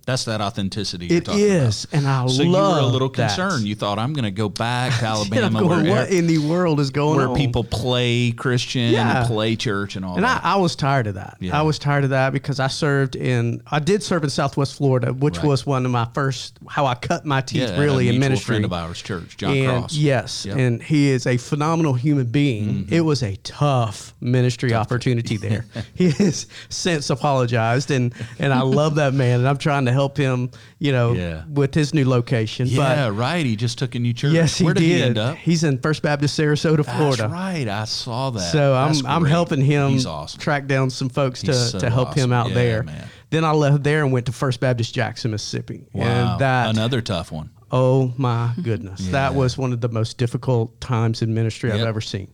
That's 0.07 0.25
that 0.25 0.41
authenticity. 0.41 1.07
You're 1.07 1.21
talking 1.21 1.41
is, 1.41 1.85
about. 1.85 1.97
and 1.99 2.07
I 2.09 2.27
so 2.27 2.43
you 2.43 2.51
were 2.51 2.57
a 2.57 2.61
love 2.61 2.93
little 2.93 3.09
that. 3.11 3.37
concerned. 3.37 3.67
You 3.67 3.75
thought 3.75 3.99
I'm 3.99 4.13
going 4.13 4.25
to 4.25 4.31
go 4.31 4.49
back 4.49 4.99
to 4.99 5.05
Alabama, 5.07 5.61
going, 5.61 5.85
where, 5.85 6.03
what 6.05 6.11
in 6.11 6.27
the 6.27 6.39
world 6.39 6.81
is 6.81 6.91
going 6.91 7.17
where 7.17 7.27
on? 7.27 7.33
Where 7.33 7.39
people 7.39 7.63
play 7.65 8.33
Christian, 8.33 8.93
Yeah. 8.93 9.19
and 9.21 9.27
play 9.27 9.57
church, 9.57 9.97
and 9.97 10.05
all 10.05 10.17
And 10.17 10.27
I, 10.27 10.35
that. 10.35 10.45
I 10.45 10.57
was 10.57 10.75
tired 10.75 11.07
of 11.07 11.15
that. 11.15 11.37
Yeah. 11.41 11.59
I 11.59 11.63
was 11.63 11.79
tired 11.79 12.05
of 12.05 12.11
that 12.11 12.33
because 12.33 12.59
I 12.61 12.67
served 12.69 13.15
in, 13.15 13.63
I 13.71 13.79
did 13.79 14.03
serve 14.03 14.25
in 14.25 14.31
Southwest 14.31 14.75
Florida, 14.77 15.13
which 15.13 15.37
Right. 15.39 15.47
was 15.47 15.67
one 15.67 15.85
of 15.87 15.93
my 15.93 16.09
first, 16.15 16.59
how 16.69 16.87
I 16.87 16.95
cut 16.95 17.25
my 17.25 17.41
teeth 17.41 17.69
yeah, 17.71 17.79
really 17.81 18.09
in 18.09 18.19
ministry. 18.19 18.55
friend 18.55 18.65
of 18.65 18.73
ours, 18.73 19.01
church, 19.01 19.37
John 19.37 19.57
and 19.57 19.69
Cross. 19.69 19.95
yes, 19.95 20.45
Yep. 20.47 20.55
Mm-hmm. 20.57 20.61
and 20.67 20.83
he 20.83 21.11
is 21.11 21.27
a 21.27 21.37
phenomenal 21.37 21.95
human 21.95 22.27
being. 22.27 22.89
It 22.91 23.03
was 23.03 23.23
a 23.23 23.37
tough 23.45 24.15
ministry 24.21 24.75
opportunity 24.75 25.37
there. 25.37 25.67
he 25.95 26.11
has 26.11 26.47
since 26.69 27.11
apologized, 27.11 27.91
and 27.91 28.13
and 28.39 28.53
I 28.53 28.63
love 28.63 28.97
that 28.97 29.15
man, 29.15 29.41
and 29.41 29.49
I'm 29.49 29.59
trying 29.59 29.85
to 29.85 29.90
help 29.93 30.17
him, 30.17 30.51
you 30.79 30.93
know, 30.93 31.13
Yeah. 31.13 31.43
with 31.51 31.75
his 31.75 31.93
new 31.95 32.09
location. 32.09 32.67
yeah, 32.67 33.09
but 33.09 33.13
right. 33.17 33.45
He 33.45 33.57
just 33.57 33.79
took 33.79 33.95
a 33.95 33.99
new 33.99 34.13
church. 34.13 34.33
yes, 34.33 34.57
he 34.59 34.65
Where 34.65 34.75
did, 34.75 34.81
did. 34.81 34.87
he 34.97 35.03
end 35.03 35.19
up? 35.19 35.37
He's 35.37 35.65
in 35.65 35.79
First 35.79 36.03
Baptist 36.03 36.39
Sarasota, 36.39 36.85
Florida. 36.85 37.29
Right. 37.29 37.69
I 37.69 37.85
saw 37.85 38.31
that. 38.31 38.53
So 38.53 38.75
I'm 38.75 38.93
That's 38.93 39.05
I'm 39.05 39.25
helping 39.25 39.61
him 39.61 39.95
awesome. 40.07 40.41
track 40.41 40.67
down 40.67 40.91
some 40.91 41.09
folks 41.09 41.41
to, 41.43 41.55
so 41.55 41.79
to 41.79 41.91
help 41.91 42.15
him 42.15 42.33
out 42.33 42.49
Yeah, 42.49 42.55
there. 42.55 42.83
man. 42.83 43.09
Then 43.31 43.45
I 43.45 43.53
left 43.53 43.85
there 43.85 44.03
and 44.03 44.13
went 44.13 44.27
to 44.27 44.33
First 44.33 44.61
Baptist 44.61 44.95
Jackson, 44.95 45.31
Mississippi. 45.31 45.87
Wow, 45.93 46.05
And 46.33 46.41
that 46.41 46.71
another 46.71 47.01
tough 47.01 47.31
one. 47.31 47.51
oh 47.71 48.13
my 48.17 48.53
goodness. 48.63 49.07
That 49.09 49.35
was 49.35 49.57
one 49.57 49.73
of 49.73 49.81
the 49.81 49.89
most 49.89 50.19
difficult 50.19 50.81
times 50.81 51.23
in 51.23 51.33
ministry 51.33 51.71
I've 51.71 51.81
ever 51.87 52.01
seen. 52.01 52.29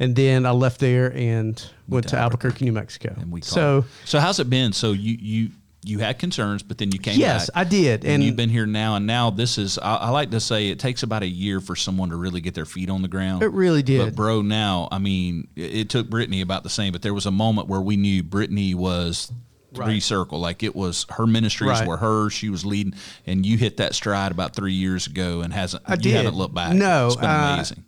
And 0.00 0.14
then 0.14 0.46
I 0.46 0.50
left 0.52 0.78
there 0.80 1.12
and 1.16 1.60
went, 1.88 2.04
to 2.08 2.10
to 2.10 2.18
Albuquerque, 2.18 2.64
New 2.64 2.72
Mexico. 2.72 3.16
And 3.20 3.32
we 3.32 3.40
so 3.40 3.84
so 4.04 4.20
how's 4.20 4.38
it 4.38 4.48
been? 4.50 4.72
So 4.72 4.92
you 4.92 5.16
you 5.18 5.50
you 5.88 5.98
had 6.00 6.18
concerns, 6.18 6.62
but 6.62 6.78
then 6.78 6.92
you 6.92 6.98
came 6.98 7.18
yes, 7.18 7.48
back. 7.50 7.66
I 7.66 7.68
did. 7.68 8.04
and, 8.04 8.14
And, 8.14 8.22
you've 8.24 8.36
been 8.36 8.50
here 8.50 8.66
now, 8.66 8.96
and 8.96 9.06
now 9.06 9.30
this 9.30 9.58
is. 9.58 9.78
I, 9.78 9.96
I 9.96 10.10
like 10.10 10.30
to 10.32 10.40
say 10.40 10.68
it 10.68 10.78
takes 10.78 11.02
about 11.02 11.22
a 11.22 11.28
year 11.28 11.60
for 11.60 11.74
someone 11.76 12.10
to 12.10 12.16
really 12.16 12.40
get 12.40 12.54
their 12.54 12.64
feet 12.66 12.90
on 12.90 13.02
the 13.02 13.08
ground. 13.08 13.42
It 13.42 13.52
really 13.52 13.82
did. 13.82 14.04
But 14.04 14.14
bro, 14.14 14.42
now 14.42 14.88
I 14.92 14.98
mean, 14.98 15.48
it, 15.56 15.74
it 15.74 15.90
took 15.90 16.08
Brittany 16.10 16.40
about 16.40 16.62
the 16.62 16.70
same. 16.70 16.92
But 16.92 17.02
there 17.02 17.14
was 17.14 17.26
a 17.26 17.30
moment 17.30 17.68
where 17.68 17.80
we 17.80 17.96
knew 17.96 18.22
Brittany 18.22 18.74
was 18.74 19.32
three 19.74 19.84
Right. 19.84 20.02
circle, 20.02 20.38
like 20.40 20.62
it 20.62 20.74
was 20.74 21.04
her 21.10 21.26
ministries 21.26 21.70
Right. 21.70 21.86
were 21.88 21.98
hers. 21.98 22.32
She 22.32 22.48
was 22.50 22.64
leading, 22.64 22.94
and 23.26 23.44
you 23.44 23.56
hit 23.58 23.76
that 23.78 23.94
stride 23.94 24.32
about 24.32 24.54
three 24.54 24.72
years 24.72 25.06
ago, 25.06 25.40
and 25.42 25.52
hasn't. 25.52 25.82
I 25.86 25.92
you 25.94 25.98
did. 25.98 26.14
haven't 26.16 26.36
looked 26.36 26.54
back. 26.54 26.74
No, 26.74 27.06
it's 27.08 27.16
been 27.16 27.24
uh, 27.30 27.52
amazing. 27.54 27.84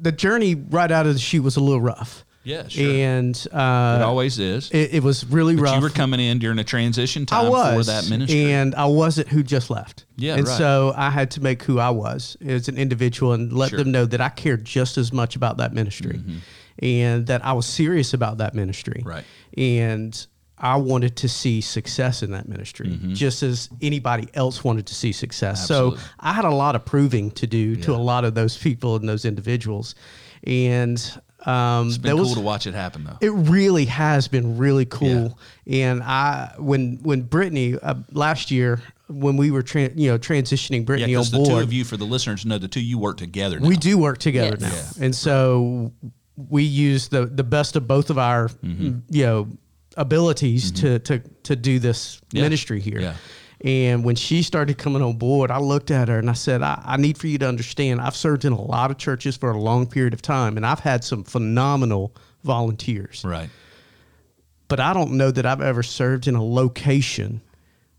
the 0.00 0.12
journey 0.12 0.54
right 0.54 0.90
out 0.90 1.06
of 1.06 1.14
the 1.14 1.20
chute 1.20 1.42
was 1.44 1.56
a 1.56 1.60
little 1.60 1.80
rough. 1.80 2.23
Yeah, 2.44 2.68
sure. 2.68 2.90
And 2.92 3.34
uh, 3.52 3.98
it 4.00 4.04
always 4.04 4.38
is. 4.38 4.70
it, 4.70 4.94
it 4.94 5.02
was 5.02 5.24
really 5.26 5.56
but 5.56 5.62
rough. 5.62 5.76
you 5.76 5.80
were 5.80 5.90
coming 5.90 6.20
in 6.20 6.38
during 6.38 6.58
a 6.58 6.64
transition 6.64 7.24
time 7.26 7.46
I 7.46 7.48
was 7.48 7.86
for 7.86 7.92
that 7.92 8.10
ministry. 8.10 8.52
and 8.52 8.74
I 8.74 8.84
wasn't 8.84 9.28
who 9.28 9.42
just 9.42 9.70
left. 9.70 10.04
Yeah, 10.16 10.36
and 10.36 10.46
right. 10.46 10.58
so 10.58 10.92
I 10.96 11.10
had 11.10 11.30
to 11.32 11.42
make 11.42 11.62
who 11.62 11.78
I 11.78 11.90
was 11.90 12.36
as 12.44 12.68
an 12.68 12.76
individual 12.78 13.32
and 13.32 13.52
let 13.52 13.70
Sure. 13.70 13.78
them 13.78 13.90
know 13.92 14.04
that 14.06 14.20
I 14.20 14.28
cared 14.28 14.64
just 14.64 14.98
as 14.98 15.12
much 15.12 15.36
about 15.36 15.56
that 15.56 15.72
ministry, 15.72 16.20
and 16.78 17.26
that 17.28 17.44
I 17.44 17.52
was 17.54 17.66
serious 17.66 18.14
about 18.14 18.38
that 18.38 18.54
ministry. 18.54 19.00
Mm-hmm. 19.00 19.08
Right. 19.08 19.24
and 19.56 20.26
I 20.56 20.76
wanted 20.76 21.16
to 21.16 21.28
see 21.28 21.60
success 21.60 22.22
in 22.22 22.30
that 22.30 22.48
ministry, 22.48 22.98
just 23.12 23.42
as 23.42 23.68
anybody 23.82 24.28
else 24.34 24.62
wanted 24.62 24.86
to 24.86 24.94
see 24.94 25.10
success. 25.12 25.64
Mm-hmm. 25.64 25.72
Absolutely. 25.72 25.98
So 25.98 26.04
I 26.20 26.32
had 26.32 26.44
a 26.44 26.50
lot 26.54 26.76
of 26.76 26.84
proving 26.84 27.32
to 27.32 27.46
do 27.46 27.74
to 27.76 27.92
a 27.92 27.98
lot 27.98 28.24
of 28.24 28.34
those 28.34 28.56
people 28.56 28.94
and 28.96 29.08
those 29.08 29.24
individuals, 29.24 29.94
and 30.44 31.20
um, 31.46 31.88
it's 31.88 31.98
been 31.98 32.08
there 32.08 32.14
cool 32.16 32.24
was 32.24 32.34
to 32.34 32.40
watch 32.40 32.66
it 32.66 32.74
happen, 32.74 33.04
though. 33.04 33.18
it 33.20 33.30
really 33.32 33.84
has 33.86 34.28
been 34.28 34.56
really 34.56 34.84
cool. 34.86 35.38
And 35.66 36.02
I, 36.02 36.54
when 36.58 36.98
when 37.02 37.22
Brittany 37.22 37.76
uh, 37.82 37.94
last 38.12 38.50
year, 38.50 38.80
when 39.08 39.36
we 39.36 39.50
were 39.50 39.62
tran 39.62 39.92
you 39.98 40.10
know 40.10 40.18
transitioning 40.18 40.78
Yeah, 40.80 40.84
Brittany 40.84 41.14
on 41.14 41.22
because 41.22 41.30
the 41.30 41.44
two 41.44 41.58
of 41.58 41.72
you, 41.72 41.84
for 41.84 41.96
the 41.96 42.06
listeners, 42.06 42.44
know 42.46 42.58
the 42.58 42.68
two 42.68 42.80
you 42.80 42.98
work 42.98 43.16
together. 43.18 43.60
Now. 43.60 43.68
we 43.68 43.76
do 43.76 43.98
work 43.98 44.18
together 44.18 44.56
Yes. 44.60 44.96
now, 44.98 45.04
and 45.04 45.14
so 45.14 45.92
we 46.36 46.62
use 46.64 47.08
the 47.08 47.26
the 47.26 47.44
best 47.44 47.76
of 47.76 47.86
both 47.86 48.10
of 48.10 48.18
our 48.18 48.48
Mm-hmm. 48.48 48.98
you 49.10 49.24
know 49.26 49.48
abilities 49.96 50.70
to 50.72 50.98
to 51.00 51.18
to 51.44 51.56
do 51.56 51.78
this 51.78 52.20
Yeah. 52.32 52.42
ministry 52.42 52.80
here. 52.80 53.00
Yeah. 53.00 53.14
And 53.64 54.04
when 54.04 54.14
she 54.16 54.42
started 54.42 54.76
coming 54.76 55.00
on 55.00 55.16
board, 55.16 55.50
I 55.50 55.58
looked 55.58 55.90
at 55.90 56.08
her 56.08 56.18
and 56.18 56.28
I 56.28 56.34
said, 56.34 56.60
I, 56.62 56.82
I 56.84 56.96
need 56.98 57.16
for 57.16 57.28
you 57.28 57.38
to 57.38 57.48
understand, 57.48 57.98
I've 58.00 58.16
served 58.16 58.44
in 58.44 58.52
a 58.52 58.60
lot 58.60 58.90
of 58.90 58.98
churches 58.98 59.36
for 59.38 59.50
a 59.52 59.58
long 59.58 59.86
period 59.86 60.12
of 60.12 60.20
time, 60.20 60.56
and 60.58 60.66
I've 60.66 60.80
had 60.80 61.02
some 61.02 61.24
phenomenal 61.24 62.14
volunteers 62.42 63.22
Right. 63.24 63.48
but 64.68 64.80
I 64.80 64.92
don't 64.92 65.12
know 65.12 65.30
that 65.30 65.46
I've 65.46 65.62
ever 65.62 65.82
served 65.82 66.26
in 66.28 66.34
a 66.34 66.44
location 66.44 67.40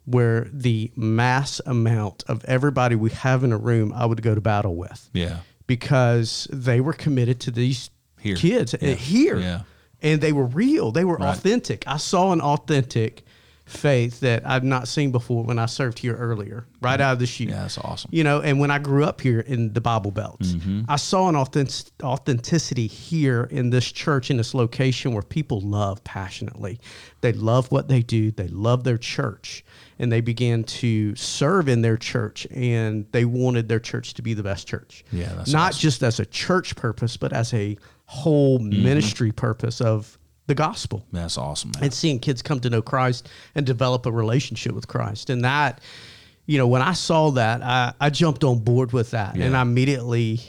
where 0.06 0.48
the 0.54 0.92
mass 0.96 1.60
amount 1.66 2.24
of 2.28 2.46
everybody 2.46 2.96
we 2.96 3.10
have 3.12 3.44
in 3.44 3.52
a 3.52 3.58
room 3.58 3.92
I 3.92 4.06
would 4.06 4.22
go 4.22 4.36
to 4.36 4.42
battle 4.42 4.76
with 4.76 5.10
Yeah. 5.14 5.38
because 5.66 6.48
they 6.52 6.80
were 6.80 6.94
committed 6.94 7.40
to 7.42 7.52
these 7.52 7.90
Here. 8.20 8.36
kids 8.36 8.76
uh, 8.76 8.78
Yeah. 8.82 8.94
here 8.94 9.40
Yeah. 9.40 9.62
And 10.06 10.22
they 10.22 10.32
were 10.32 10.46
real 10.46 10.92
they 10.92 11.04
were 11.06 11.18
Right. 11.18 11.30
authentic 11.36 11.84
I 11.88 11.98
saw 11.98 12.32
an 12.32 12.40
authentic 12.42 13.24
faith 13.66 14.20
that 14.20 14.48
I've 14.48 14.64
not 14.64 14.88
seen 14.88 15.12
before 15.12 15.44
when 15.44 15.58
I 15.58 15.66
served 15.66 15.98
here 15.98 16.16
earlier 16.16 16.68
right 16.82 17.02
out 17.02 17.14
of 17.14 17.20
the 17.20 17.26
chute 17.26 17.50
Yeah, 17.50 17.62
that's 17.64 17.80
awesome. 17.80 18.12
you 18.14 18.24
know 18.24 18.40
and 18.40 18.60
when 18.60 18.70
i 18.70 18.78
grew 18.78 19.04
up 19.04 19.20
here 19.22 19.40
in 19.40 19.74
the 19.74 19.82
bible 19.82 20.12
belt 20.12 20.40
Mm-hmm. 20.42 20.84
i 20.88 20.98
saw 20.98 21.30
an 21.30 21.36
authentic, 21.36 21.88
authenticity 22.04 22.86
here 22.86 23.46
in 23.50 23.72
this 23.72 23.92
church 23.92 24.30
in 24.30 24.38
this 24.38 24.54
location 24.54 25.14
where 25.14 25.24
people 25.24 25.62
love 25.62 26.04
passionately 26.04 26.80
they 27.22 27.32
love 27.34 27.72
what 27.72 27.88
they 27.88 28.04
do 28.04 28.30
they 28.30 28.48
love 28.50 28.84
their 28.84 29.00
church 29.00 29.66
and 29.98 30.12
they 30.12 30.22
began 30.22 30.64
to 30.66 31.16
serve 31.16 31.68
in 31.68 31.82
their 31.82 31.98
church 31.98 32.46
and 32.52 33.08
they 33.14 33.26
wanted 33.26 33.68
their 33.68 33.80
church 33.80 34.14
to 34.14 34.22
be 34.22 34.36
the 34.36 34.44
best 34.44 34.68
church 34.68 35.04
Yeah, 35.12 35.34
that's 35.34 35.52
not 35.52 35.70
awesome. 35.70 35.80
Just 35.80 36.04
as 36.04 36.20
a 36.20 36.26
church 36.28 36.76
purpose 36.76 37.18
but 37.18 37.34
as 37.34 37.52
a 37.52 37.78
whole 38.06 38.60
ministry 38.60 39.32
purpose 39.32 39.82
of 39.82 40.18
the 40.48 40.54
gospel 40.56 41.06
That's 41.12 41.38
awesome, 41.38 41.72
man. 41.76 41.86
and 41.86 41.94
seeing 41.94 42.20
kids 42.20 42.42
come 42.44 42.60
to 42.60 42.70
know 42.70 42.82
Christ 42.82 43.28
and 43.56 43.66
develop 43.66 44.06
a 44.06 44.12
relationship 44.12 44.74
with 44.74 44.88
Christ. 44.88 45.30
And 45.32 45.44
that, 45.44 45.82
you 46.46 46.58
know, 46.60 46.68
when 46.68 46.84
I 46.84 46.94
saw 46.94 47.32
that, 47.32 47.64
I, 47.64 47.94
I 48.00 48.10
jumped 48.12 48.44
on 48.44 48.60
board 48.60 48.92
with 48.94 49.12
that 49.12 49.36
and 49.38 49.58
I 49.58 49.62
immediately 49.64 50.40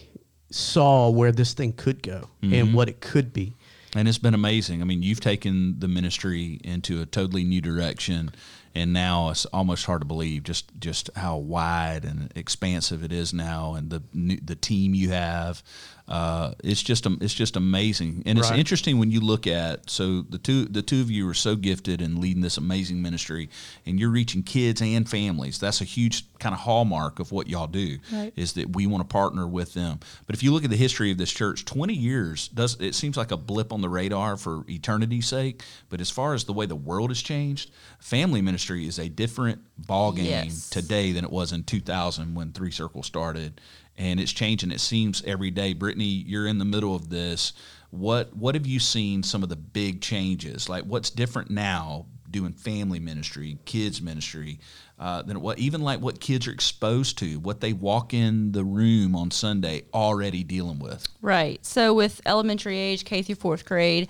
saw 0.50 1.08
where 1.10 1.32
this 1.32 1.54
thing 1.54 1.72
could 1.72 2.02
go 2.02 2.28
Mm-hmm. 2.42 2.54
and 2.54 2.75
what 2.75 2.88
it 2.88 3.00
could 3.00 3.32
be. 3.32 3.54
and 3.94 4.06
it's 4.06 4.18
been 4.18 4.34
amazing. 4.34 4.82
I 4.82 4.84
mean, 4.84 5.02
you've 5.02 5.20
taken 5.20 5.80
the 5.80 5.88
ministry 5.88 6.60
into 6.62 7.00
a 7.00 7.06
totally 7.06 7.42
new 7.44 7.60
direction, 7.62 8.30
and 8.75 8.92
now 8.92 9.30
it's 9.30 9.46
almost 9.46 9.86
hard 9.86 10.02
to 10.02 10.06
believe 10.06 10.42
just 10.44 10.70
just 10.78 11.08
how 11.16 11.38
wide 11.38 12.04
and 12.04 12.30
expansive 12.36 13.02
it 13.02 13.10
is 13.12 13.32
now, 13.32 13.72
and 13.75 13.88
the 13.90 14.02
new, 14.12 14.38
the 14.44 14.54
team 14.54 14.94
you 14.94 15.10
have. 15.10 15.62
Uh, 16.08 16.52
it's 16.62 16.82
just 16.82 17.04
it's 17.20 17.34
just 17.34 17.56
amazing, 17.56 18.22
and 18.26 18.38
it's 18.38 18.50
Right. 18.50 18.58
interesting 18.60 18.98
when 18.98 19.10
you 19.10 19.18
look 19.20 19.44
at 19.46 19.90
so 19.90 20.22
the 20.22 20.38
two 20.38 20.64
the 20.66 20.80
two 20.82 21.00
of 21.00 21.10
you 21.10 21.28
are 21.28 21.34
so 21.34 21.56
gifted 21.56 22.00
in 22.00 22.20
leading 22.20 22.42
this 22.42 22.56
amazing 22.56 23.02
ministry, 23.02 23.48
and 23.84 23.98
you're 23.98 24.10
reaching 24.10 24.44
kids 24.44 24.80
and 24.80 25.08
families. 25.08 25.58
That's 25.58 25.80
a 25.80 25.84
huge 25.84 26.25
kind 26.38 26.54
of 26.54 26.60
hallmark 26.60 27.18
of 27.18 27.32
what 27.32 27.48
y'all 27.48 27.66
do 27.66 27.98
Right. 28.12 28.32
is 28.36 28.52
that 28.52 28.76
we 28.76 28.86
want 28.86 29.00
to 29.02 29.12
partner 29.12 29.48
with 29.48 29.75
them. 29.75 29.98
But 30.26 30.36
if 30.36 30.42
you 30.44 30.52
look 30.52 30.62
at 30.64 30.70
the 30.70 30.76
history 30.76 31.10
of 31.10 31.18
this 31.18 31.32
church, 31.32 31.64
20 31.64 31.94
years 31.94 32.48
does 32.48 32.76
it 32.78 32.94
seems 32.94 33.16
like 33.16 33.32
a 33.32 33.36
blip 33.36 33.72
on 33.72 33.80
the 33.80 33.88
radar 33.88 34.36
for 34.36 34.64
eternity's 34.68 35.26
sake. 35.26 35.64
But 35.88 36.00
as 36.00 36.10
far 36.10 36.34
as 36.34 36.44
the 36.44 36.52
way 36.52 36.66
the 36.66 36.76
world 36.76 37.10
has 37.10 37.20
changed, 37.20 37.70
family 37.98 38.42
ministry 38.42 38.86
is 38.86 39.00
a 39.00 39.08
different 39.08 39.60
ball 39.76 40.12
game 40.12 40.26
Yes. 40.26 40.70
today 40.70 41.10
than 41.10 41.25
it 41.25 41.32
was 41.32 41.50
in 41.52 41.64
2000 41.64 42.34
when 42.36 42.52
Three 42.52 42.70
Circle 42.70 43.02
started. 43.02 43.60
And 43.98 44.20
it's 44.20 44.32
changing. 44.32 44.70
It 44.70 44.80
seems 44.80 45.22
every 45.24 45.50
day. 45.50 45.72
Brittany, 45.72 46.04
you're 46.04 46.46
in 46.46 46.58
the 46.58 46.64
middle 46.64 46.94
of 46.94 47.08
this. 47.08 47.52
What 47.90 48.36
what 48.36 48.54
have 48.54 48.66
you 48.66 48.78
seen? 48.78 49.22
Some 49.22 49.42
of 49.42 49.48
the 49.48 49.56
big 49.56 50.00
changes, 50.00 50.68
like 50.68 50.84
what's 50.84 51.08
different 51.10 51.50
now 51.50 52.06
doing 52.30 52.52
family 52.52 52.98
ministry, 52.98 53.58
kids 53.64 54.02
ministry, 54.02 54.58
uh, 54.98 55.20
than 55.22 55.40
what 55.42 55.58
even 55.58 55.82
like 55.82 56.00
what 56.00 56.20
kids 56.20 56.46
are 56.46 56.52
exposed 56.52 57.18
to, 57.18 57.38
what 57.38 57.60
they 57.60 57.72
walk 57.72 58.14
in 58.14 58.52
the 58.52 58.64
room 58.64 59.14
on 59.14 59.30
Sunday 59.30 59.82
already 59.92 60.42
dealing 60.42 60.78
with. 60.78 61.06
Right. 61.20 61.64
So 61.66 61.92
with 61.92 62.20
elementary 62.24 62.78
age, 62.78 63.04
K 63.04 63.22
through 63.22 63.34
fourth 63.34 63.66
grade, 63.66 64.08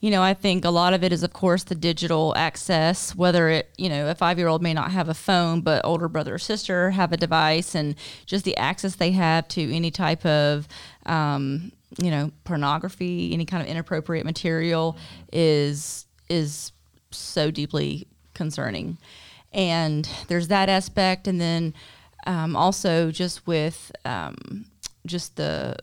you 0.00 0.10
know, 0.10 0.22
I 0.22 0.34
think 0.34 0.64
a 0.64 0.70
lot 0.70 0.94
of 0.94 1.02
it 1.02 1.12
is, 1.12 1.24
of 1.24 1.32
course, 1.32 1.64
the 1.64 1.74
digital 1.74 2.32
access. 2.36 3.16
Whether 3.16 3.48
it, 3.48 3.70
you 3.76 3.88
know, 3.88 4.08
a 4.08 4.14
five-year-old 4.14 4.62
may 4.62 4.72
not 4.74 4.92
have 4.92 5.08
a 5.08 5.14
phone, 5.14 5.60
but 5.60 5.84
older 5.84 6.08
brother 6.08 6.34
or 6.34 6.38
sister 6.38 6.92
have 6.92 7.12
a 7.12 7.16
device, 7.16 7.74
and 7.74 7.96
just 8.24 8.44
the 8.44 8.56
access 8.56 8.94
they 8.94 9.10
have 9.10 9.48
to 9.48 9.74
any 9.74 9.90
type 9.90 10.24
of, 10.24 10.68
um, 11.06 11.72
you 12.00 12.12
know, 12.12 12.30
pornography, 12.44 13.32
any 13.32 13.44
kind 13.44 13.60
of 13.60 13.68
inappropriate 13.68 14.24
material 14.24 14.96
is 15.32 16.06
is 16.28 16.70
so 17.10 17.50
deeply 17.50 18.06
concerning. 18.34 18.98
And 19.52 20.08
there's 20.28 20.48
that 20.48 20.68
aspect, 20.68 21.26
and 21.26 21.40
then 21.40 21.74
um, 22.26 22.54
also 22.54 23.10
just 23.10 23.46
with 23.46 23.90
um, 24.04 24.66
just 25.06 25.36
the 25.36 25.76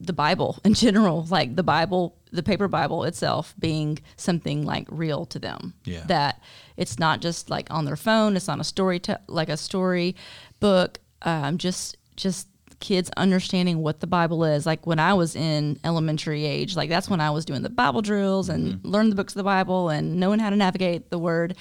the 0.00 0.12
Bible 0.12 0.58
in 0.64 0.74
general. 0.74 1.24
Like 1.30 1.54
the 1.56 1.62
Bible 1.62 2.16
the 2.32 2.42
paper 2.42 2.66
Bible 2.66 3.04
itself 3.04 3.54
being 3.58 3.98
something 4.16 4.64
like 4.64 4.86
real 4.90 5.26
to 5.26 5.38
them. 5.38 5.74
Yeah. 5.84 6.04
That 6.06 6.40
it's 6.76 6.98
not 6.98 7.20
just 7.20 7.50
like 7.50 7.68
on 7.70 7.84
their 7.84 7.96
phone. 7.96 8.36
It's 8.36 8.48
not 8.48 8.58
a 8.58 8.64
story 8.64 8.98
to, 9.00 9.20
like 9.28 9.48
a 9.50 9.56
story 9.56 10.16
book. 10.60 10.98
Um, 11.22 11.58
just 11.58 11.96
just 12.16 12.48
kids 12.80 13.08
understanding 13.16 13.78
what 13.78 14.00
the 14.00 14.08
Bible 14.08 14.42
is. 14.44 14.66
Like 14.66 14.84
when 14.88 14.98
I 14.98 15.14
was 15.14 15.36
in 15.36 15.78
elementary 15.84 16.44
age, 16.44 16.74
like 16.74 16.88
that's 16.88 17.08
when 17.08 17.20
I 17.20 17.30
was 17.30 17.44
doing 17.44 17.62
the 17.62 17.70
Bible 17.70 18.02
drills 18.02 18.48
and 18.48 18.74
Mm-hmm. 18.74 18.88
learning 18.88 19.10
the 19.10 19.16
books 19.16 19.34
of 19.34 19.38
the 19.38 19.44
Bible 19.44 19.88
and 19.90 20.18
knowing 20.18 20.40
how 20.40 20.50
to 20.50 20.56
navigate 20.56 21.10
the 21.10 21.18
Word. 21.18 21.54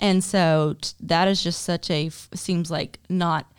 And 0.00 0.22
so 0.22 0.76
t- 0.80 0.92
that 1.00 1.28
is 1.28 1.42
just 1.42 1.62
such 1.62 1.90
a 1.90 2.06
f- 2.08 2.28
seems 2.34 2.70
like 2.70 2.98
not 3.08 3.50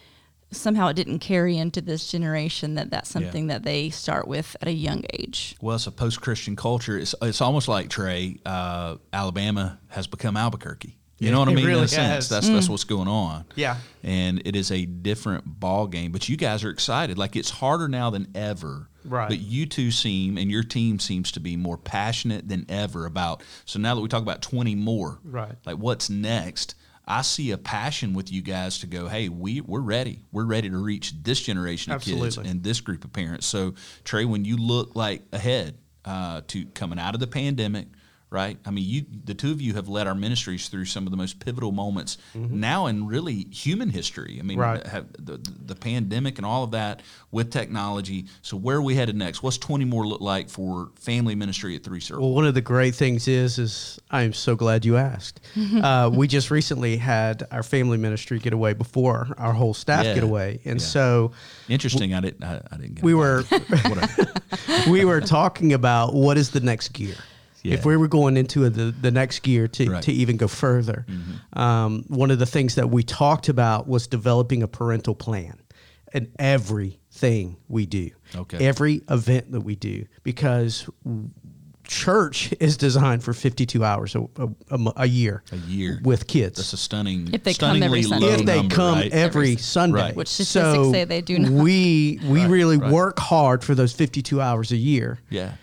somehow 0.51 0.87
it 0.87 0.93
didn't 0.93 1.19
carry 1.19 1.57
into 1.57 1.81
this 1.81 2.09
generation 2.09 2.75
that 2.75 2.89
that's 2.89 3.09
something 3.09 3.47
that 3.47 3.63
they 3.63 3.89
start 3.89 4.27
with 4.27 4.55
at 4.61 4.67
a 4.67 4.71
young 4.73 5.03
age. 5.13 5.55
Well, 5.61 5.75
it's 5.75 5.87
a 5.87 5.91
post-Christian 5.91 6.55
culture. 6.55 6.97
It's 6.97 7.13
it's 7.21 7.41
almost 7.41 7.67
like 7.67 7.89
Trey. 7.89 8.37
Uh, 8.45 8.95
Alabama 9.11 9.79
has 9.89 10.07
become 10.07 10.37
Albuquerque. 10.37 10.97
You 11.19 11.31
know 11.31 11.39
what 11.39 11.49
I 11.49 11.53
mean? 11.55 11.65
really 11.65 11.79
In 11.79 11.85
a 11.85 11.87
sense, 11.87 12.07
has. 12.13 12.29
that's 12.29 12.47
that's 12.47 12.69
what's 12.69 12.83
going 12.83 13.07
on. 13.07 13.45
Yeah. 13.55 13.77
and 14.03 14.41
it 14.45 14.55
is 14.55 14.71
a 14.71 14.85
different 14.85 15.59
ball 15.59 15.87
game. 15.87 16.11
But 16.11 16.29
you 16.29 16.37
guys 16.37 16.63
are 16.63 16.69
excited. 16.69 17.17
Like 17.17 17.35
it's 17.35 17.49
harder 17.49 17.87
now 17.87 18.09
than 18.11 18.27
ever. 18.35 18.87
Right. 19.03 19.29
But 19.29 19.39
you 19.39 19.65
two 19.65 19.89
seem, 19.89 20.37
and 20.37 20.51
your 20.51 20.63
team 20.63 20.99
seems 20.99 21.31
to 21.31 21.39
be 21.39 21.55
more 21.55 21.77
passionate 21.77 22.47
than 22.49 22.65
ever 22.69 23.05
about. 23.05 23.41
So 23.65 23.79
now 23.79 23.95
that 23.95 24.01
we 24.01 24.09
talk 24.09 24.21
about 24.21 24.41
twenty 24.41 24.75
more, 24.75 25.19
Right. 25.23 25.53
Like 25.65 25.77
what's 25.77 26.09
next? 26.09 26.75
I 27.09 27.21
see 27.21 27.51
a 27.51 27.57
passion 27.57 28.13
with 28.13 28.31
you 28.33 28.41
guys 28.41 28.79
to 28.79 28.87
go. 28.87 29.07
Hey, 29.07 29.29
we 29.29 29.61
we're 29.61 29.79
ready. 29.79 30.25
We're 30.33 30.45
ready 30.45 30.69
to 30.69 30.77
reach 30.77 31.13
this 31.23 31.41
generation 31.41 31.93
of 31.93 32.01
kids 32.03 32.37
and 32.37 32.61
this 32.63 32.81
group 32.81 33.05
of 33.05 33.13
parents. 33.13 33.47
So 33.47 33.75
Trey, 34.03 34.25
when 34.25 34.43
you 34.45 34.57
look 34.57 34.93
like 34.95 35.23
ahead 35.31 35.77
uh, 36.03 36.41
to 36.47 36.65
coming 36.67 36.99
out 36.99 37.13
of 37.13 37.21
the 37.21 37.27
pandemic, 37.27 37.87
right? 38.29 38.57
I 38.65 38.71
mean, 38.71 38.83
you 38.85 39.05
the 39.23 39.33
two 39.33 39.51
of 39.51 39.61
you 39.61 39.73
have 39.75 39.87
led 39.87 40.05
our 40.05 40.15
ministries 40.15 40.67
through 40.67 40.85
some 40.85 41.05
of 41.07 41.11
the 41.11 41.17
most 41.17 41.39
pivotal 41.39 41.71
moments 41.71 42.17
now 42.35 42.87
in 42.87 43.07
really 43.07 43.45
human 43.51 43.89
history. 43.89 44.37
I 44.39 44.43
mean, 44.43 44.59
Right. 44.59 44.85
have 44.85 45.05
the, 45.17 45.39
the 45.65 45.75
pandemic 45.75 46.37
and 46.37 46.45
all 46.45 46.63
of 46.63 46.71
that 46.71 47.01
with 47.31 47.51
technology. 47.51 48.25
So 48.41 48.57
where 48.57 48.77
are 48.77 48.81
we 48.81 48.95
headed 48.95 49.15
next? 49.15 49.43
What's 49.43 49.57
twenty 49.57 49.85
more 49.85 50.05
look 50.05 50.19
like 50.21 50.49
for 50.49 50.89
family 50.95 51.35
ministry 51.35 51.75
at 51.75 51.83
Three 51.83 51.99
Circle? 52.01 52.23
Well, 52.25 52.35
one 52.35 52.45
of 52.45 52.53
the 52.53 52.61
great 52.61 52.95
things 52.95 53.27
is, 53.29 53.57
is 53.59 53.99
I 54.11 54.23
am 54.23 54.33
so 54.33 54.55
glad 54.55 54.83
you 54.83 54.97
asked. 54.97 55.39
uh, 55.81 56.09
we 56.13 56.27
just 56.27 56.51
recently 56.51 56.97
had 56.97 57.47
our 57.51 57.63
family 57.63 57.97
ministry 57.97 58.39
get 58.39 58.51
away 58.53 58.73
before 58.73 59.33
our 59.37 59.53
whole 59.53 59.73
staff 59.73 60.03
Yeah. 60.05 60.15
get 60.15 60.23
away, 60.23 60.59
and 60.65 60.79
Yeah. 60.81 60.85
so 60.87 61.31
Interesting. 61.69 62.13
I 62.13 62.19
didn't. 62.21 62.43
I, 62.43 62.61
I 62.71 62.77
didn't. 62.77 62.95
Get 62.95 63.03
we 63.05 63.13
involved. 63.13 63.51
were 63.51 64.27
we 64.89 65.05
were 65.05 65.21
talking 65.21 65.73
about 65.73 66.13
what 66.13 66.37
is 66.37 66.49
the 66.51 66.59
next 66.59 66.89
gear. 66.89 67.15
Yeah. 67.67 67.73
If 67.75 67.85
we 67.85 67.97
were 67.97 68.07
going 68.07 68.37
into 68.37 68.65
a, 68.65 68.69
the, 68.69 68.91
the 69.01 69.11
next 69.11 69.39
gear 69.43 69.67
to, 69.67 69.91
Right. 69.91 70.03
to 70.03 70.11
even 70.11 70.37
go 70.37 70.47
further, 70.47 71.05
um, 71.53 72.03
one 72.07 72.31
of 72.31 72.39
the 72.39 72.45
things 72.45 72.75
that 72.75 72.89
we 72.89 73.03
talked 73.03 73.49
about 73.49 73.87
was 73.87 74.07
developing 74.07 74.63
a 74.63 74.67
parental 74.67 75.15
plan 75.15 75.59
in 76.13 76.31
everything 76.39 77.57
we 77.67 77.85
do, 77.85 78.09
Okay. 78.35 78.65
every 78.65 79.01
event 79.09 79.51
that 79.51 79.61
we 79.61 79.75
do, 79.75 80.05
because 80.23 80.89
church 81.83 82.53
is 82.59 82.75
designed 82.75 83.23
for 83.23 83.33
52 83.33 83.83
hours 83.83 84.15
a, 84.15 84.21
a- 84.71 84.91
a 84.97 85.05
year. 85.05 85.41
A 85.51 85.55
year. 85.57 85.99
with 86.03 86.27
kids. 86.27 86.57
That's 86.57 86.73
a 86.73 86.77
stunning. 86.77 87.29
If 87.33 87.43
they 87.43 87.53
come 87.53 87.81
every 87.81 88.03
stunningly 88.03 88.03
Sunday. 88.03 88.27
low 88.27 88.33
if 88.33 88.45
they 88.45 88.57
number, 88.57 88.75
come 88.75 88.95
right? 88.99 89.11
every 89.13 89.51
Every- 89.51 89.55
Sunday, 89.57 90.01
Right. 90.01 90.15
Which 90.15 90.27
statistics 90.27 90.91
say 90.91 91.05
they 91.05 91.21
do 91.21 91.39
not. 91.39 91.51
We 91.51 92.19
we 92.27 92.45
really 92.45 92.77
right. 92.77 92.91
work 92.91 93.19
hard 93.19 93.63
for 93.63 93.73
those 93.75 93.93
52 93.93 94.41
hours 94.41 94.71
a 94.73 94.77
year. 94.77 95.19
Yeah, 95.29 95.53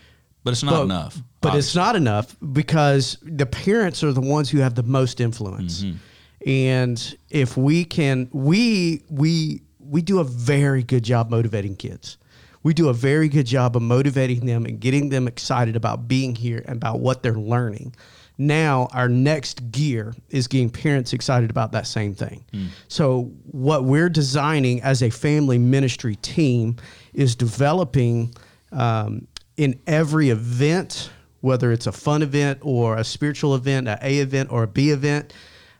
but 0.44 0.52
it's 0.52 0.62
not 0.62 0.72
But, 0.72 0.82
enough. 0.84 1.22
But 1.44 1.58
it's 1.58 1.74
not 1.74 1.96
enough 1.96 2.36
because 2.52 3.18
the 3.22 3.46
parents 3.46 4.02
are 4.02 4.12
the 4.12 4.20
ones 4.20 4.50
who 4.50 4.58
have 4.58 4.74
the 4.74 4.82
most 4.82 5.20
influence. 5.20 5.82
Mm-hmm. 5.82 6.48
And 6.48 7.18
if 7.30 7.56
we 7.56 7.84
can, 7.84 8.28
we 8.32 9.02
we 9.08 9.62
we 9.78 10.02
do 10.02 10.18
a 10.18 10.24
very 10.24 10.82
good 10.82 11.04
job 11.04 11.30
motivating 11.30 11.76
kids. 11.76 12.18
We 12.62 12.72
do 12.72 12.88
a 12.88 12.94
very 12.94 13.28
good 13.28 13.46
job 13.46 13.76
of 13.76 13.82
motivating 13.82 14.46
them 14.46 14.64
and 14.64 14.80
getting 14.80 15.10
them 15.10 15.28
excited 15.28 15.76
about 15.76 16.08
being 16.08 16.34
here 16.34 16.64
and 16.66 16.76
about 16.76 17.00
what 17.00 17.22
they're 17.22 17.34
learning. 17.34 17.94
Now, 18.36 18.88
our 18.92 19.08
next 19.08 19.70
gear 19.70 20.14
is 20.30 20.48
getting 20.48 20.70
parents 20.70 21.12
excited 21.12 21.50
about 21.50 21.72
that 21.72 21.86
same 21.86 22.14
thing. 22.14 22.44
So, 22.88 23.30
what 23.52 23.84
we're 23.84 24.08
designing 24.08 24.82
as 24.82 25.02
a 25.02 25.10
family 25.10 25.58
ministry 25.58 26.16
team 26.16 26.76
is 27.12 27.36
developing 27.36 28.34
um, 28.72 29.28
in 29.56 29.78
every 29.86 30.30
event, 30.30 31.10
whether 31.44 31.70
it's 31.70 31.86
a 31.86 31.92
fun 31.92 32.22
event 32.22 32.58
or 32.62 32.96
a 32.96 33.04
spiritual 33.04 33.54
event, 33.54 33.86
a 33.86 33.98
A 34.00 34.18
event 34.18 34.50
or 34.50 34.62
a 34.62 34.66
B 34.66 34.90
event, 34.90 35.32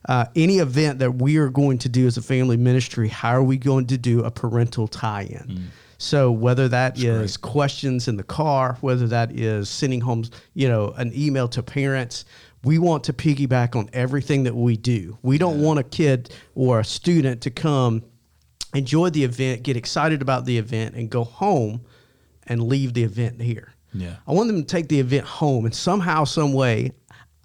uh, 0.07 0.27
any 0.37 0.59
event 0.59 0.99
that 0.99 1.13
we 1.13 1.39
are 1.39 1.49
going 1.49 1.79
to 1.79 1.89
do 1.89 2.07
as 2.07 2.19
a 2.19 2.23
family 2.23 2.59
ministry, 2.59 3.09
how 3.09 3.31
are 3.31 3.43
we 3.43 3.57
going 3.57 3.87
to 3.87 3.97
do 3.97 4.23
a 4.23 4.31
parental 4.31 4.87
tie-in? 4.87 5.71
So 5.97 6.31
whether 6.31 6.69
that 6.69 6.99
is 7.23 7.39
questions 7.39 8.09
in 8.09 8.17
the 8.19 8.23
car, 8.23 8.77
whether 8.83 9.07
that 9.07 9.33
is 9.33 9.71
sending 9.71 10.03
home, 10.03 10.25
you 10.53 10.69
know, 10.69 10.93
an 10.99 11.13
email 11.17 11.49
to 11.49 11.63
parents, 11.63 12.27
we 12.63 12.79
want 12.79 13.05
to 13.05 13.15
piggyback 13.15 13.75
on 13.75 13.89
everything 13.95 14.45
that 14.45 14.55
we 14.55 14.77
do. 14.77 15.17
We 15.23 15.39
don't 15.39 15.63
want 15.63 15.79
a 15.79 15.83
kid 15.83 16.31
or 16.55 16.81
a 16.81 16.85
student 16.85 17.41
to 17.43 17.51
come 17.51 18.03
enjoy 18.75 19.09
the 19.11 19.25
event, 19.25 19.63
get 19.63 19.77
excited 19.77 20.21
about 20.21 20.45
the 20.45 20.59
event, 20.59 20.95
and 20.95 21.09
go 21.09 21.25
home 21.25 21.81
and 22.47 22.63
leave 22.63 22.93
the 22.93 23.05
event 23.05 23.41
here. 23.41 23.73
Yeah. 23.95 24.17
I 24.27 24.33
want 24.33 24.49
them 24.49 24.61
to 24.61 24.67
take 24.67 24.89
the 24.89 25.01
event 25.01 25.25
home 25.25 25.65
and 25.65 25.75
somehow, 25.75 26.25
some 26.25 26.53
way, 26.53 26.93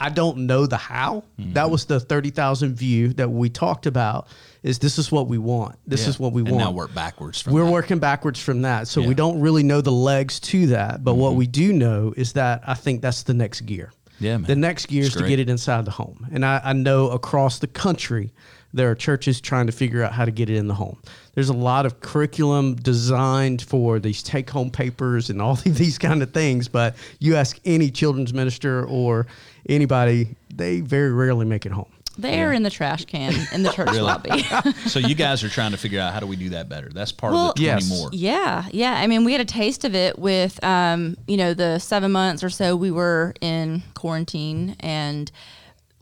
I 0.01 0.09
don't 0.09 0.47
know 0.47 0.65
the 0.65 0.77
how. 0.77 1.23
Mm-hmm. 1.39 1.53
That 1.53 1.69
was 1.69 1.85
the 1.85 1.99
30,000 1.99 2.73
view 2.75 3.13
that 3.13 3.29
we 3.29 3.49
talked 3.49 3.85
about 3.85 4.27
is 4.63 4.79
this 4.79 4.97
is 4.97 5.11
what 5.11 5.27
we 5.27 5.37
want. 5.37 5.75
This 5.85 6.03
Yeah. 6.03 6.09
is 6.09 6.19
what 6.19 6.31
we 6.33 6.41
and 6.41 6.51
want. 6.51 6.63
now 6.63 6.71
work 6.71 6.93
backwards 6.93 7.41
from 7.41 7.53
We're 7.53 7.65
that. 7.65 7.71
working 7.71 7.99
backwards 7.99 8.39
from 8.41 8.61
that. 8.63 8.87
So 8.87 8.99
Yeah. 8.99 9.03
Mm-hmm. 9.03 9.09
we 9.09 9.15
don't 9.15 9.39
really 9.41 9.63
know 9.63 9.81
the 9.81 9.91
legs 9.91 10.39
to 10.41 10.67
that. 10.67 11.03
But 11.03 11.15
what 11.15 11.35
we 11.35 11.47
do 11.47 11.73
know 11.73 12.13
is 12.15 12.33
that 12.33 12.61
I 12.65 12.73
think 12.75 13.01
that's 13.01 13.23
the 13.23 13.33
next 13.33 13.61
gear. 13.61 13.91
Yeah, 14.21 14.37
man. 14.37 14.47
The 14.47 14.55
next 14.55 14.87
gear 14.87 15.05
It's 15.05 15.15
is 15.15 15.21
to 15.21 15.27
get 15.27 15.39
it 15.39 15.49
inside 15.49 15.85
the 15.85 15.91
home. 15.91 16.27
And 16.31 16.45
I, 16.45 16.61
I 16.63 16.73
know 16.73 17.09
across 17.09 17.59
the 17.59 17.67
country, 17.67 18.33
there 18.73 18.89
are 18.91 18.95
churches 18.95 19.41
trying 19.41 19.65
to 19.65 19.71
figure 19.71 20.03
out 20.03 20.11
how 20.13 20.25
to 20.25 20.31
get 20.31 20.49
it 20.49 20.55
in 20.57 20.67
the 20.67 20.73
home. 20.75 20.97
There's 21.33 21.49
a 21.49 21.53
lot 21.53 21.85
of 21.85 22.01
curriculum 22.01 22.75
designed 22.75 23.61
for 23.61 23.99
these 23.99 24.21
take 24.21 24.49
home 24.49 24.69
papers 24.69 25.29
and 25.29 25.41
all 25.41 25.53
of 25.65 25.77
these 25.77 25.97
kind 25.97 26.21
of 26.21 26.31
things. 26.33 26.67
But 26.67 26.95
you 27.19 27.35
ask 27.35 27.59
any 27.65 27.89
children's 27.91 28.33
minister 28.33 28.85
or 28.85 29.25
anybody, 29.67 30.35
they 30.53 30.81
very 30.81 31.11
rarely 31.11 31.45
make 31.45 31.65
it 31.65 31.71
home. 31.71 31.91
They're 32.17 32.51
in 32.51 32.63
the 32.63 32.69
trash 32.69 33.05
can 33.05 33.33
in 33.53 33.63
the 33.63 33.71
church 33.71 33.87
Really? 33.91 34.01
lobby. 34.01 34.43
so 34.87 34.99
you 34.99 35.15
guys 35.15 35.41
are 35.41 35.47
trying 35.47 35.71
to 35.71 35.77
figure 35.77 36.01
out 36.01 36.11
how 36.13 36.19
do 36.19 36.27
we 36.27 36.35
do 36.35 36.49
that 36.49 36.67
better? 36.67 36.89
That's 36.89 37.13
part 37.13 37.31
Well, 37.31 37.51
of 37.51 37.55
the 37.55 37.63
twenty 37.63 37.81
Yes. 37.85 37.89
more. 37.89 38.09
Yeah, 38.11 38.67
yeah. 38.73 38.93
I 38.99 39.07
mean, 39.07 39.23
we 39.23 39.31
had 39.31 39.39
a 39.39 39.45
taste 39.45 39.85
of 39.85 39.95
it 39.95 40.19
with, 40.19 40.61
um, 40.61 41.15
you 41.27 41.37
know, 41.37 41.53
the 41.53 41.79
seven 41.79 42.11
months 42.11 42.43
or 42.43 42.49
so 42.49 42.75
we 42.75 42.91
were 42.91 43.33
in 43.39 43.83
quarantine, 43.93 44.75
and 44.81 45.31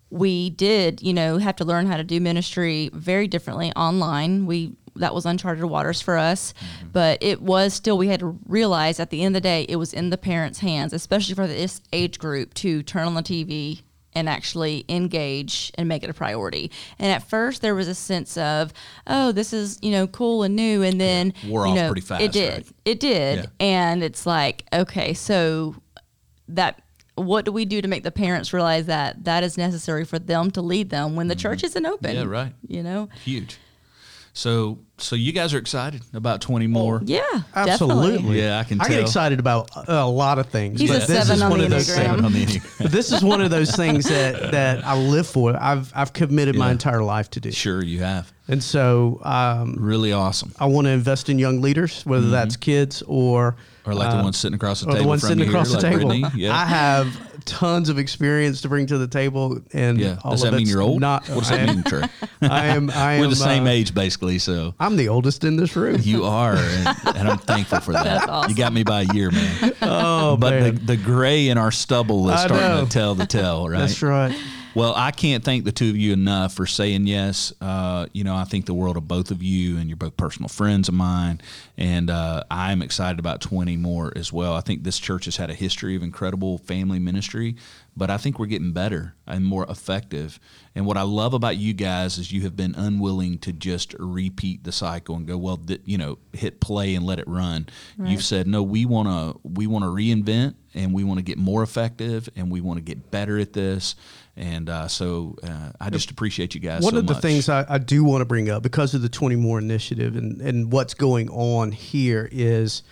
we 0.10 0.50
did, 0.52 1.02
you 1.02 1.14
know, 1.14 1.38
have 1.38 1.56
to 1.58 1.66
learn 1.66 1.88
how 1.88 1.98
to 1.98 2.04
do 2.04 2.20
ministry 2.20 2.90
very 2.94 3.28
differently 3.28 3.72
online. 3.76 4.46
We 4.46 4.74
that 4.96 5.14
was 5.14 5.26
uncharted 5.26 5.64
waters 5.64 6.02
for 6.02 6.18
us, 6.18 6.54
mm-hmm. 6.54 6.88
but 6.92 7.22
it 7.22 7.42
was 7.42 7.74
still 7.74 7.98
we 7.98 8.08
had 8.08 8.20
to 8.20 8.40
realize 8.48 9.00
at 9.00 9.12
the 9.12 9.24
end 9.24 9.36
of 9.36 9.44
the 9.44 9.48
day 9.48 9.66
it 9.70 9.76
was 9.76 9.94
in 9.94 10.10
the 10.10 10.18
parents' 10.18 10.60
hands, 10.60 10.92
especially 10.92 11.36
for 11.36 11.48
this 11.48 11.82
age 11.94 12.18
group, 12.20 12.54
to 12.56 12.82
turn 12.84 13.06
on 13.06 13.14
the 13.14 13.22
TV 13.22 13.82
and 14.14 14.28
actually 14.28 14.84
engage 14.90 15.72
and 15.76 15.88
make 15.88 16.04
it 16.04 16.10
a 16.10 16.14
priority. 16.14 16.72
And 16.98 17.12
at 17.12 17.30
first 17.30 17.62
there 17.62 17.76
was 17.76 17.88
a 17.88 17.94
sense 17.94 18.36
of, 18.38 18.74
oh, 19.06 19.32
this 19.32 19.54
is, 19.54 19.78
you 19.84 19.92
know, 19.92 20.08
cool 20.08 20.42
and 20.42 20.56
new 20.56 20.82
and 20.82 21.00
then 21.00 21.34
Wore 21.46 21.68
you 21.68 21.74
off 21.74 21.78
know, 21.78 21.88
pretty 21.90 22.02
fast, 22.02 22.24
It 22.24 22.32
did. 22.32 22.54
right? 22.54 22.68
It 22.86 23.00
did. 23.00 23.38
Yeah. 23.38 23.46
And 23.60 24.04
it's 24.04 24.26
like, 24.26 24.66
okay, 24.74 25.14
so 25.14 25.76
that 26.48 26.82
what 27.18 27.46
do 27.46 27.52
we 27.52 27.66
do 27.66 27.82
to 27.82 27.88
make 27.88 28.04
the 28.04 28.12
parents 28.12 28.54
realize 28.54 28.86
that 28.86 29.24
that 29.26 29.44
is 29.44 29.58
necessary 29.58 30.06
for 30.06 30.20
them 30.20 30.52
to 30.52 30.62
lead 30.62 30.90
them 30.90 31.16
when 31.16 31.28
the 31.28 31.36
church 31.36 31.64
isn't 31.64 31.86
open? 31.86 32.16
Mm-hmm. 32.16 32.32
Yeah, 32.32 32.40
right. 32.40 32.54
You 32.68 32.84
know? 32.84 33.10
Huge. 33.26 33.58
So 34.34 34.78
so 35.00 35.16
you 35.16 35.32
guys 35.32 35.52
are 35.56 35.58
excited 35.58 36.04
about 36.14 36.42
twenty 36.42 36.68
more? 36.68 37.02
Yeah. 37.04 37.24
Absolutely. 37.56 38.12
Definitely. 38.12 38.40
Yeah, 38.42 38.60
I 38.60 38.64
can 38.66 38.80
I 38.80 38.84
get 38.88 38.94
tell. 38.96 39.02
excited 39.02 39.40
about 39.40 39.72
a 39.76 39.94
a 39.94 40.06
lot 40.06 40.38
of 40.38 40.46
things. 40.50 40.80
He's 40.80 40.92
but 40.92 41.04
a 41.04 41.08
this 41.08 41.28
seven 41.28 41.36
is 41.38 41.42
on 41.42 41.50
one 41.50 41.60
the 41.60 41.66
of 41.66 41.72
those 41.72 41.88
Seven 41.88 42.22
things. 42.22 42.24
on 42.26 42.34
the 42.34 42.46
Enneagram. 42.46 42.92
This 42.92 43.12
is 43.12 43.24
one 43.24 43.42
of 43.42 43.50
those 43.50 43.76
things 43.76 44.06
that, 44.10 44.52
that 44.52 44.86
I 44.86 44.96
live 44.96 45.26
for. 45.26 45.58
I've 45.60 45.92
I've 45.96 46.14
committed 46.14 46.56
my 46.56 46.70
entire 46.70 47.02
life 47.02 47.32
to 47.32 47.40
do. 47.40 47.52
Sure, 47.52 47.84
you 47.84 48.02
have. 48.02 48.32
And 48.48 48.64
so 48.64 49.20
um, 49.24 49.76
Really 49.78 50.14
awesome. 50.14 50.54
I 50.60 50.66
want 50.68 50.86
to 50.86 50.92
invest 50.92 51.30
in 51.30 51.38
young 51.40 51.62
leaders, 51.62 52.06
whether 52.06 52.30
that's 52.30 52.56
kids 52.56 53.02
or 53.08 53.56
Or 53.86 53.94
like 53.94 54.10
the 54.12 54.18
uh, 54.18 54.24
one 54.24 54.34
sitting 54.34 54.56
across 54.56 54.82
the 54.82 54.88
or 54.88 54.92
table 54.94 55.04
the 55.04 55.08
one 55.10 55.20
sitting 55.20 55.40
you 55.40 55.50
across 55.50 55.70
here, 55.72 55.82
the 55.82 55.88
like 55.88 55.94
table. 55.98 56.10
Brittany. 56.10 56.30
Yeah. 56.42 56.56
I 56.56 56.66
have 56.66 57.44
tons 57.46 57.88
of 57.90 57.98
experience 57.98 58.62
to 58.62 58.70
bring 58.70 58.86
to 58.88 58.98
the 58.98 59.08
table, 59.08 59.60
and 59.74 59.98
yeah. 60.00 60.20
all 60.24 60.32
Does 60.32 60.44
of 60.44 60.52
that 60.52 60.58
mean 60.58 60.68
you're 60.68 60.82
old? 60.82 61.00
Not, 61.00 61.28
what 61.30 61.40
does 61.44 61.52
I 61.52 61.58
that 61.58 61.70
am, 61.70 61.76
mean, 61.76 61.84
Trey? 61.86 62.04
I 62.42 62.66
am. 62.68 62.90
I 62.92 63.14
am 63.14 63.22
We're 63.22 63.28
the 63.28 63.36
same 63.38 63.66
uh, 63.66 63.70
age, 63.70 63.94
basically. 63.94 64.38
So 64.40 64.76
I'm 64.80 64.98
the 64.98 65.08
oldest 65.10 65.44
in 65.46 65.56
this 65.56 65.76
room. 65.76 65.98
you 66.02 66.26
are, 66.26 66.56
and, 66.56 66.88
and 67.16 67.30
I'm 67.30 67.38
thankful 67.38 67.80
for 67.80 67.94
that. 67.94 68.04
That's 68.04 68.28
awesome. 68.28 68.52
You 68.52 68.58
got 68.58 68.74
me 68.74 68.84
by 68.84 69.02
a 69.04 69.14
year, 69.14 69.32
man. 69.32 69.74
oh 69.82 70.36
But 70.38 70.50
man, 70.54 70.76
the, 70.76 70.82
the 70.82 70.98
gray 70.98 71.48
in 71.50 71.58
our 71.58 71.72
stubble 71.72 72.28
is 72.30 72.36
I 72.36 72.46
starting 72.48 72.68
know. 72.68 72.84
to 72.86 72.90
tell 72.92 73.16
the 73.16 73.26
tale, 73.26 73.68
right? 73.70 73.80
that's 73.80 74.02
right. 74.02 74.38
Well, 74.78 74.94
I 74.96 75.10
can't 75.10 75.44
thank 75.44 75.66
the 75.66 75.72
two 75.72 75.90
of 75.90 75.98
you 75.98 76.14
enough 76.14 76.54
for 76.54 76.68
saying 76.68 77.08
yes. 77.08 77.52
Uh, 77.60 78.06
you 78.14 78.24
know, 78.24 78.36
I 78.36 78.44
think 78.44 78.68
the 78.68 78.76
world 78.76 78.96
of 78.96 79.08
both 79.08 79.32
of 79.32 79.42
you, 79.42 79.80
and 79.80 79.90
you're 79.90 79.98
both 79.98 80.16
personal 80.18 80.50
friends 80.50 80.88
of 80.88 80.94
mine, 80.94 81.42
and 81.80 82.12
uh, 82.12 82.44
I'm 82.52 82.84
excited 82.84 83.18
about 83.18 83.42
20 83.42 83.76
more 83.76 84.14
as 84.16 84.32
well. 84.32 84.54
I 84.54 84.62
think 84.62 84.84
this 84.84 85.00
church 85.00 85.26
has 85.26 85.38
had 85.38 85.50
a 85.50 85.56
history 85.56 85.96
of 85.96 86.04
incredible 86.04 86.60
family 86.60 87.00
ministry, 87.00 87.56
but 87.98 88.12
I 88.12 88.18
think 88.18 88.38
we're 88.38 88.46
getting 88.46 88.74
better 88.74 89.16
and 89.26 89.44
more 89.44 89.66
effective. 89.68 90.40
And 90.76 90.86
what 90.86 90.98
I 90.98 91.02
love 91.02 91.34
about 91.34 91.58
you 91.58 91.74
guys 91.74 92.20
is 92.20 92.32
you 92.32 92.42
have 92.42 92.56
been 92.56 92.76
unwilling 92.76 93.40
to 93.40 93.52
just 93.52 93.96
repeat 93.98 94.64
the 94.64 94.72
cycle 94.72 95.16
and 95.16 95.26
go, 95.26 95.36
well, 95.36 95.58
th- 95.58 95.82
you 95.84 95.98
know, 95.98 96.20
hit 96.32 96.60
play 96.62 96.94
and 96.94 97.04
let 97.04 97.18
it 97.18 97.28
run. 97.28 97.68
You've 98.00 98.24
said, 98.24 98.46
no, 98.46 98.62
we 98.62 98.86
want 98.86 99.08
to 99.08 99.40
we 99.44 99.66
want 99.66 99.84
to 99.84 99.90
reinvent 99.90 100.54
and 100.76 100.94
we 100.94 101.04
want 101.04 101.18
to 101.18 101.24
get 101.24 101.40
more 101.40 101.64
effective 101.64 102.30
and 102.36 102.52
we 102.52 102.62
want 102.62 102.78
to 102.78 102.84
get 102.84 103.10
better 103.10 103.40
at 103.40 103.54
this. 103.54 103.96
And 104.36 104.70
uh, 104.70 104.88
so 104.88 105.36
uh, 105.42 105.72
I 105.82 105.90
just 105.90 106.12
appreciate 106.12 106.54
you 106.54 106.62
guys. 106.62 106.84
One 106.84 106.94
so 106.94 107.00
of 107.00 107.08
the 107.08 107.14
much. 107.14 107.22
things 107.24 107.50
I, 107.50 107.66
I 107.68 107.80
do 107.80 108.04
want 108.04 108.22
to 108.22 108.26
bring 108.26 108.52
up 108.52 108.62
because 108.62 108.94
of 108.94 109.02
the 109.02 109.10
20 109.10 109.36
more 109.36 109.58
initiative 109.58 110.16
and, 110.16 110.40
and 110.40 110.72
what's 110.72 110.94
going 110.94 111.30
on 111.30 111.72
here 111.72 112.30
is 112.32 112.84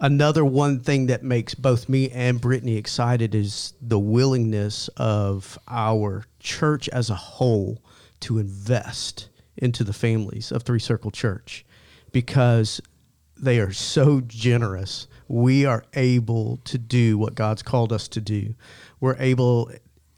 another 0.00 0.44
one 0.44 0.80
thing 0.80 1.06
that 1.06 1.22
makes 1.22 1.54
both 1.54 1.88
me 1.88 2.10
and 2.10 2.40
Brittany 2.40 2.76
excited 2.76 3.34
is 3.34 3.74
the 3.80 3.98
willingness 3.98 4.88
of 4.96 5.58
our 5.68 6.24
church 6.38 6.88
as 6.90 7.10
a 7.10 7.14
whole 7.14 7.82
to 8.20 8.38
invest 8.38 9.28
into 9.56 9.84
the 9.84 9.92
families 9.92 10.52
of 10.52 10.62
Three 10.62 10.78
Circle 10.78 11.10
Church 11.10 11.64
because 12.12 12.80
they 13.36 13.58
are 13.58 13.72
so 13.72 14.20
generous. 14.20 15.06
We 15.28 15.64
are 15.64 15.84
able 15.94 16.58
to 16.64 16.78
do 16.78 17.18
what 17.18 17.34
God's 17.34 17.62
called 17.62 17.92
us 17.92 18.08
to 18.08 18.20
do. 18.20 18.54
We're 19.00 19.16
able 19.18 19.70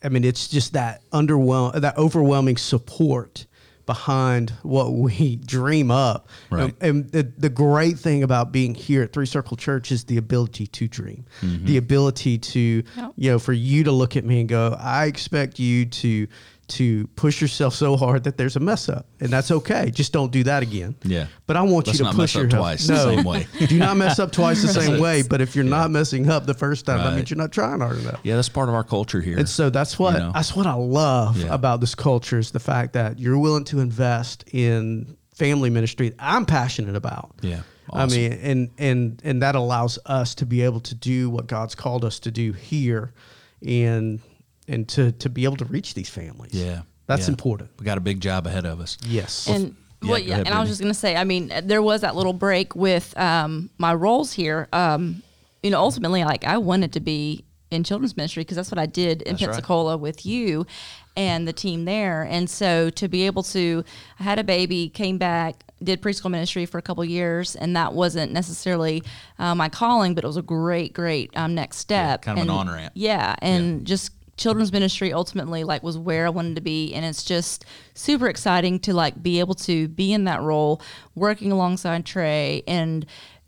I 0.02 0.08
mean 0.10 0.22
it's 0.22 0.46
just 0.46 0.74
that 0.74 1.02
underwhelm 1.10 1.80
that 1.80 1.98
overwhelming 1.98 2.56
support 2.56 3.46
behind 3.88 4.50
what 4.62 4.92
we 4.92 5.36
dream 5.46 5.90
up. 5.90 6.28
Right. 6.50 6.74
And, 6.80 6.82
and 6.82 7.10
the, 7.10 7.32
the 7.38 7.48
great 7.48 7.98
thing 7.98 8.22
about 8.22 8.52
being 8.52 8.74
here 8.74 9.02
at 9.02 9.14
Three 9.14 9.24
Circle 9.26 9.56
Church 9.56 9.90
is 9.90 10.04
the 10.04 10.18
ability 10.18 10.66
to 10.68 10.86
dream. 10.86 11.24
Mm-hmm. 11.40 11.64
The 11.64 11.76
ability 11.78 12.38
to 12.38 12.82
Yep. 12.96 13.12
you 13.16 13.30
know 13.30 13.38
for 13.38 13.54
you 13.54 13.84
to 13.84 13.90
look 13.92 14.14
at 14.16 14.24
me 14.24 14.40
and 14.40 14.48
go, 14.48 14.76
I 14.78 15.06
expect 15.06 15.58
you 15.58 15.86
to 15.86 16.28
to 16.68 17.06
push 17.16 17.40
yourself 17.40 17.74
so 17.74 17.96
hard 17.96 18.24
that 18.24 18.36
there's 18.36 18.56
a 18.56 18.60
mess 18.60 18.88
up, 18.88 19.06
and 19.20 19.30
that's 19.30 19.50
okay. 19.50 19.90
Just 19.90 20.12
don't 20.12 20.30
do 20.30 20.44
that 20.44 20.62
again. 20.62 20.94
Yeah. 21.02 21.26
But 21.46 21.56
I 21.56 21.62
want 21.62 21.86
Let's 21.86 21.98
you 21.98 22.04
to 22.04 22.12
push 22.12 22.34
yourself 22.34 22.60
twice 22.60 22.86
the 22.86 22.94
no, 22.94 23.04
same 23.16 23.24
way. 23.24 23.46
do 23.66 23.78
not 23.78 23.96
mess 23.96 24.18
up 24.18 24.32
twice 24.32 24.60
the 24.62 24.68
same 24.80 25.00
way. 25.00 25.22
But 25.22 25.40
if 25.40 25.56
you're 25.56 25.64
not 25.64 25.90
messing 25.90 26.28
up 26.28 26.46
the 26.46 26.54
first 26.54 26.86
time, 26.86 26.98
that 26.98 27.04
Right. 27.06 27.16
means 27.16 27.30
you're 27.30 27.38
not 27.38 27.52
trying 27.52 27.80
hard 27.80 27.98
enough. 27.98 28.20
Yeah, 28.22 28.36
that's 28.36 28.48
part 28.50 28.68
of 28.68 28.74
our 28.74 28.84
culture 28.84 29.20
here. 29.20 29.38
And 29.38 29.48
so 29.48 29.70
that's 29.70 29.98
what 29.98 30.14
You 30.14 30.20
know? 30.20 30.32
that's 30.34 30.54
what 30.54 30.66
I 30.66 30.74
love 30.74 31.38
Yeah. 31.38 31.54
about 31.54 31.80
this 31.80 31.94
culture 31.94 32.38
is 32.38 32.50
the 32.50 32.60
fact 32.60 32.92
that 32.92 33.18
you're 33.18 33.38
willing 33.38 33.64
to 33.64 33.80
invest 33.80 34.44
in 34.52 35.16
family 35.34 35.70
ministry. 35.70 36.12
I'm 36.18 36.44
passionate 36.44 36.96
about. 36.96 37.30
Yeah, 37.40 37.60
I 37.92 38.06
mean, 38.06 38.32
and 38.32 38.70
and 38.76 39.20
and 39.24 39.40
that 39.42 39.54
allows 39.54 39.98
us 40.04 40.34
to 40.34 40.46
be 40.46 40.60
able 40.62 40.80
to 40.80 40.94
do 40.94 41.30
what 41.30 41.46
God's 41.46 41.74
called 41.74 42.04
us 42.04 42.18
to 42.20 42.30
do 42.30 42.52
here, 42.52 43.12
and 43.66 44.20
and 44.68 44.88
to 44.90 45.12
to 45.12 45.28
be 45.28 45.44
able 45.44 45.56
to 45.56 45.64
reach 45.64 45.94
these 45.94 46.08
families. 46.10 46.52
yeah, 46.54 46.82
that's 47.06 47.26
yeah. 47.26 47.32
important. 47.32 47.70
We 47.78 47.84
got 47.84 47.98
a 47.98 48.02
big 48.02 48.20
job 48.20 48.46
ahead 48.46 48.66
of 48.66 48.80
us. 48.80 48.98
Yes. 49.06 49.48
and 49.48 49.76
yeah, 50.02 50.10
well, 50.10 50.18
yeah, 50.18 50.34
ahead, 50.34 50.46
and 50.46 50.54
I 50.54 50.60
was 50.60 50.68
just 50.68 50.80
gonna 50.80 50.94
say, 50.94 51.16
I 51.16 51.24
mean, 51.24 51.52
there 51.64 51.82
was 51.82 52.02
that 52.02 52.14
little 52.14 52.32
break 52.32 52.76
with 52.76 53.16
um, 53.18 53.70
my 53.78 53.92
roles 53.94 54.32
here. 54.32 54.68
Um, 54.72 55.22
you 55.62 55.70
know, 55.70 55.80
ultimately, 55.80 56.22
like 56.24 56.44
I 56.44 56.58
wanted 56.58 56.92
to 56.92 57.00
be 57.00 57.44
in 57.70 57.84
children's 57.84 58.16
ministry 58.16 58.42
because 58.42 58.56
that's 58.56 58.70
what 58.70 58.78
I 58.78 58.86
did 58.86 59.22
in 59.22 59.34
That's 59.34 59.42
right. 59.42 59.48
Pensacola 59.50 59.96
with 59.96 60.24
you 60.24 60.66
and 61.16 61.46
the 61.46 61.52
team 61.52 61.84
there. 61.84 62.22
And 62.22 62.48
so 62.48 62.90
to 62.90 63.08
be 63.08 63.26
able 63.26 63.42
to, 63.42 63.84
I 64.18 64.22
had 64.22 64.38
a 64.38 64.44
baby, 64.44 64.88
came 64.88 65.18
back, 65.18 65.64
did 65.82 66.00
preschool 66.00 66.30
ministry 66.30 66.64
for 66.64 66.78
a 66.78 66.82
couple 66.82 67.04
years, 67.04 67.56
and 67.56 67.76
that 67.76 67.92
wasn't 67.92 68.32
necessarily 68.32 69.02
uh, 69.38 69.54
my 69.54 69.68
calling, 69.68 70.14
but 70.14 70.24
it 70.24 70.26
was 70.26 70.36
a 70.36 70.42
great, 70.42 70.92
great 70.92 71.36
um, 71.36 71.54
next 71.54 71.78
step. 71.78 72.22
kind 72.22 72.38
of 72.38 72.44
an 72.44 72.50
And- 72.50 72.58
on-ramp. 72.68 72.92
Yeah, 72.94 73.34
and 73.42 73.84
just 73.84 74.12
children's 74.38 74.72
ministry 74.72 75.12
ultimately 75.12 75.64
like 75.64 75.82
was 75.82 75.98
where 75.98 76.26
I 76.26 76.30
wanted 76.30 76.54
to 76.54 76.62
be. 76.62 76.94
And 76.94 77.04
it's 77.04 77.22
just 77.22 77.64
super 77.94 78.28
exciting 78.28 78.80
to 78.80 78.94
like 78.94 79.22
be 79.22 79.40
able 79.40 79.54
to 79.56 79.88
be 79.88 80.12
in 80.12 80.24
that 80.24 80.40
role 80.40 80.80
working 81.14 81.52
alongside 81.52 82.06
Trey. 82.06 82.62
And 82.66 83.04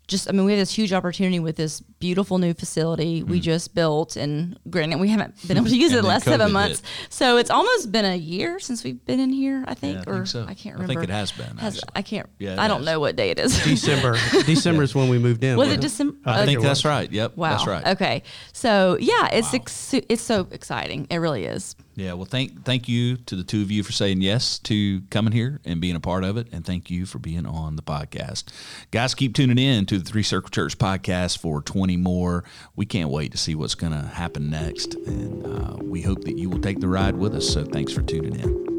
just 0.07 0.29
I 0.29 0.33
mean 0.33 0.45
we 0.45 0.51
have 0.51 0.59
this 0.59 0.73
huge 0.73 0.93
opportunity 0.93 1.39
with 1.39 1.55
this 1.55 1.81
beautiful 2.01 2.37
new 2.37 2.53
facility 2.53 3.23
we 3.23 3.39
just 3.39 3.73
built 3.73 4.17
and 4.17 4.59
granted 4.69 4.99
we 4.99 5.07
haven't 5.07 5.33
been 5.47 5.55
able 5.55 5.67
to 5.67 5.77
use 5.77 5.91
it 5.93 5.95
Mm. 5.95 5.97
And 5.99 6.05
the 6.05 6.09
then 6.09 6.09
last 6.15 6.23
seven 6.25 6.51
months 6.51 6.79
hit. 6.81 6.89
so 7.13 7.37
it's 7.37 7.49
almost 7.49 7.91
been 7.91 8.03
a 8.05 8.15
year 8.15 8.59
since 8.59 8.83
we've 8.83 9.03
been 9.05 9.19
in 9.19 9.29
here 9.31 9.63
I 9.67 9.73
think 9.75 9.95
Yeah, 9.99 10.03
I 10.07 10.11
or 10.11 10.15
think 10.15 10.27
so. 10.27 10.45
I 10.47 10.53
can't 10.55 10.75
remember. 10.75 10.83
I 10.83 10.95
think 10.95 11.09
it 11.09 11.13
has 11.13 11.31
been, 11.31 11.57
Has- 11.57 11.81
I 11.95 12.01
can't 12.01 12.27
Yeah, 12.39 12.61
I 12.61 12.67
don't 12.67 12.79
has. 12.79 12.85
know 12.87 12.99
what 12.99 13.15
day 13.15 13.29
it 13.29 13.39
is 13.39 13.57
December. 13.63 14.17
December 14.45 14.83
is 14.83 14.93
when 14.95 15.07
we 15.09 15.19
moved 15.19 15.43
in. 15.43 15.55
was 15.57 15.69
it 15.71 15.79
December 15.79 16.17
I 16.25 16.41
I 16.41 16.45
think 16.45 16.59
it 16.59 16.63
that's 16.63 16.83
right. 16.83 17.09
Yep, 17.11 17.37
Wow. 17.37 17.49
that's 17.51 17.67
right. 17.67 17.87
Okay. 17.89 18.23
So 18.51 18.97
yeah, 18.99 19.27
it's 19.31 19.53
Wow. 19.53 19.59
ex- 19.61 19.93
it's 19.93 20.21
so 20.23 20.47
exciting. 20.51 21.07
It 21.09 21.17
really 21.17 21.45
is. 21.45 21.75
Yeah, 21.93 22.13
well, 22.13 22.25
thank 22.25 22.63
thank 22.63 22.87
you 22.87 23.17
to 23.17 23.35
the 23.35 23.43
two 23.43 23.61
of 23.61 23.69
you 23.69 23.83
for 23.83 23.91
saying 23.91 24.21
yes 24.21 24.57
to 24.59 25.01
coming 25.11 25.33
here 25.33 25.59
and 25.65 25.81
being 25.81 25.95
a 25.97 25.99
part 25.99 26.23
of 26.23 26.37
it, 26.37 26.47
and 26.53 26.65
thank 26.65 26.89
you 26.89 27.05
for 27.05 27.19
being 27.19 27.45
on 27.45 27.75
the 27.75 27.81
podcast, 27.81 28.45
guys. 28.91 29.13
Keep 29.13 29.35
tuning 29.35 29.57
in 29.57 29.85
to 29.87 29.99
the 29.99 30.05
Three 30.05 30.23
Circle 30.23 30.49
Church 30.51 30.77
podcast 30.77 31.37
for 31.39 31.61
twenty 31.61 31.90
more. 31.97 32.43
We 32.75 32.85
can't 32.85 33.09
wait 33.09 33.31
to 33.31 33.37
see 33.37 33.55
what's 33.55 33.75
going 33.75 33.93
to 33.93 34.01
happen 34.01 34.49
next, 34.49 34.95
and 34.95 35.45
uh, 35.45 35.77
we 35.81 36.01
hope 36.01 36.23
that 36.25 36.37
you 36.37 36.49
will 36.49 36.61
take 36.61 36.79
the 36.79 36.87
ride 36.87 37.15
with 37.15 37.35
us. 37.35 37.47
So, 37.51 37.63
thanks 37.63 37.91
for 37.93 38.01
tuning 38.01 38.39
in. 38.39 38.70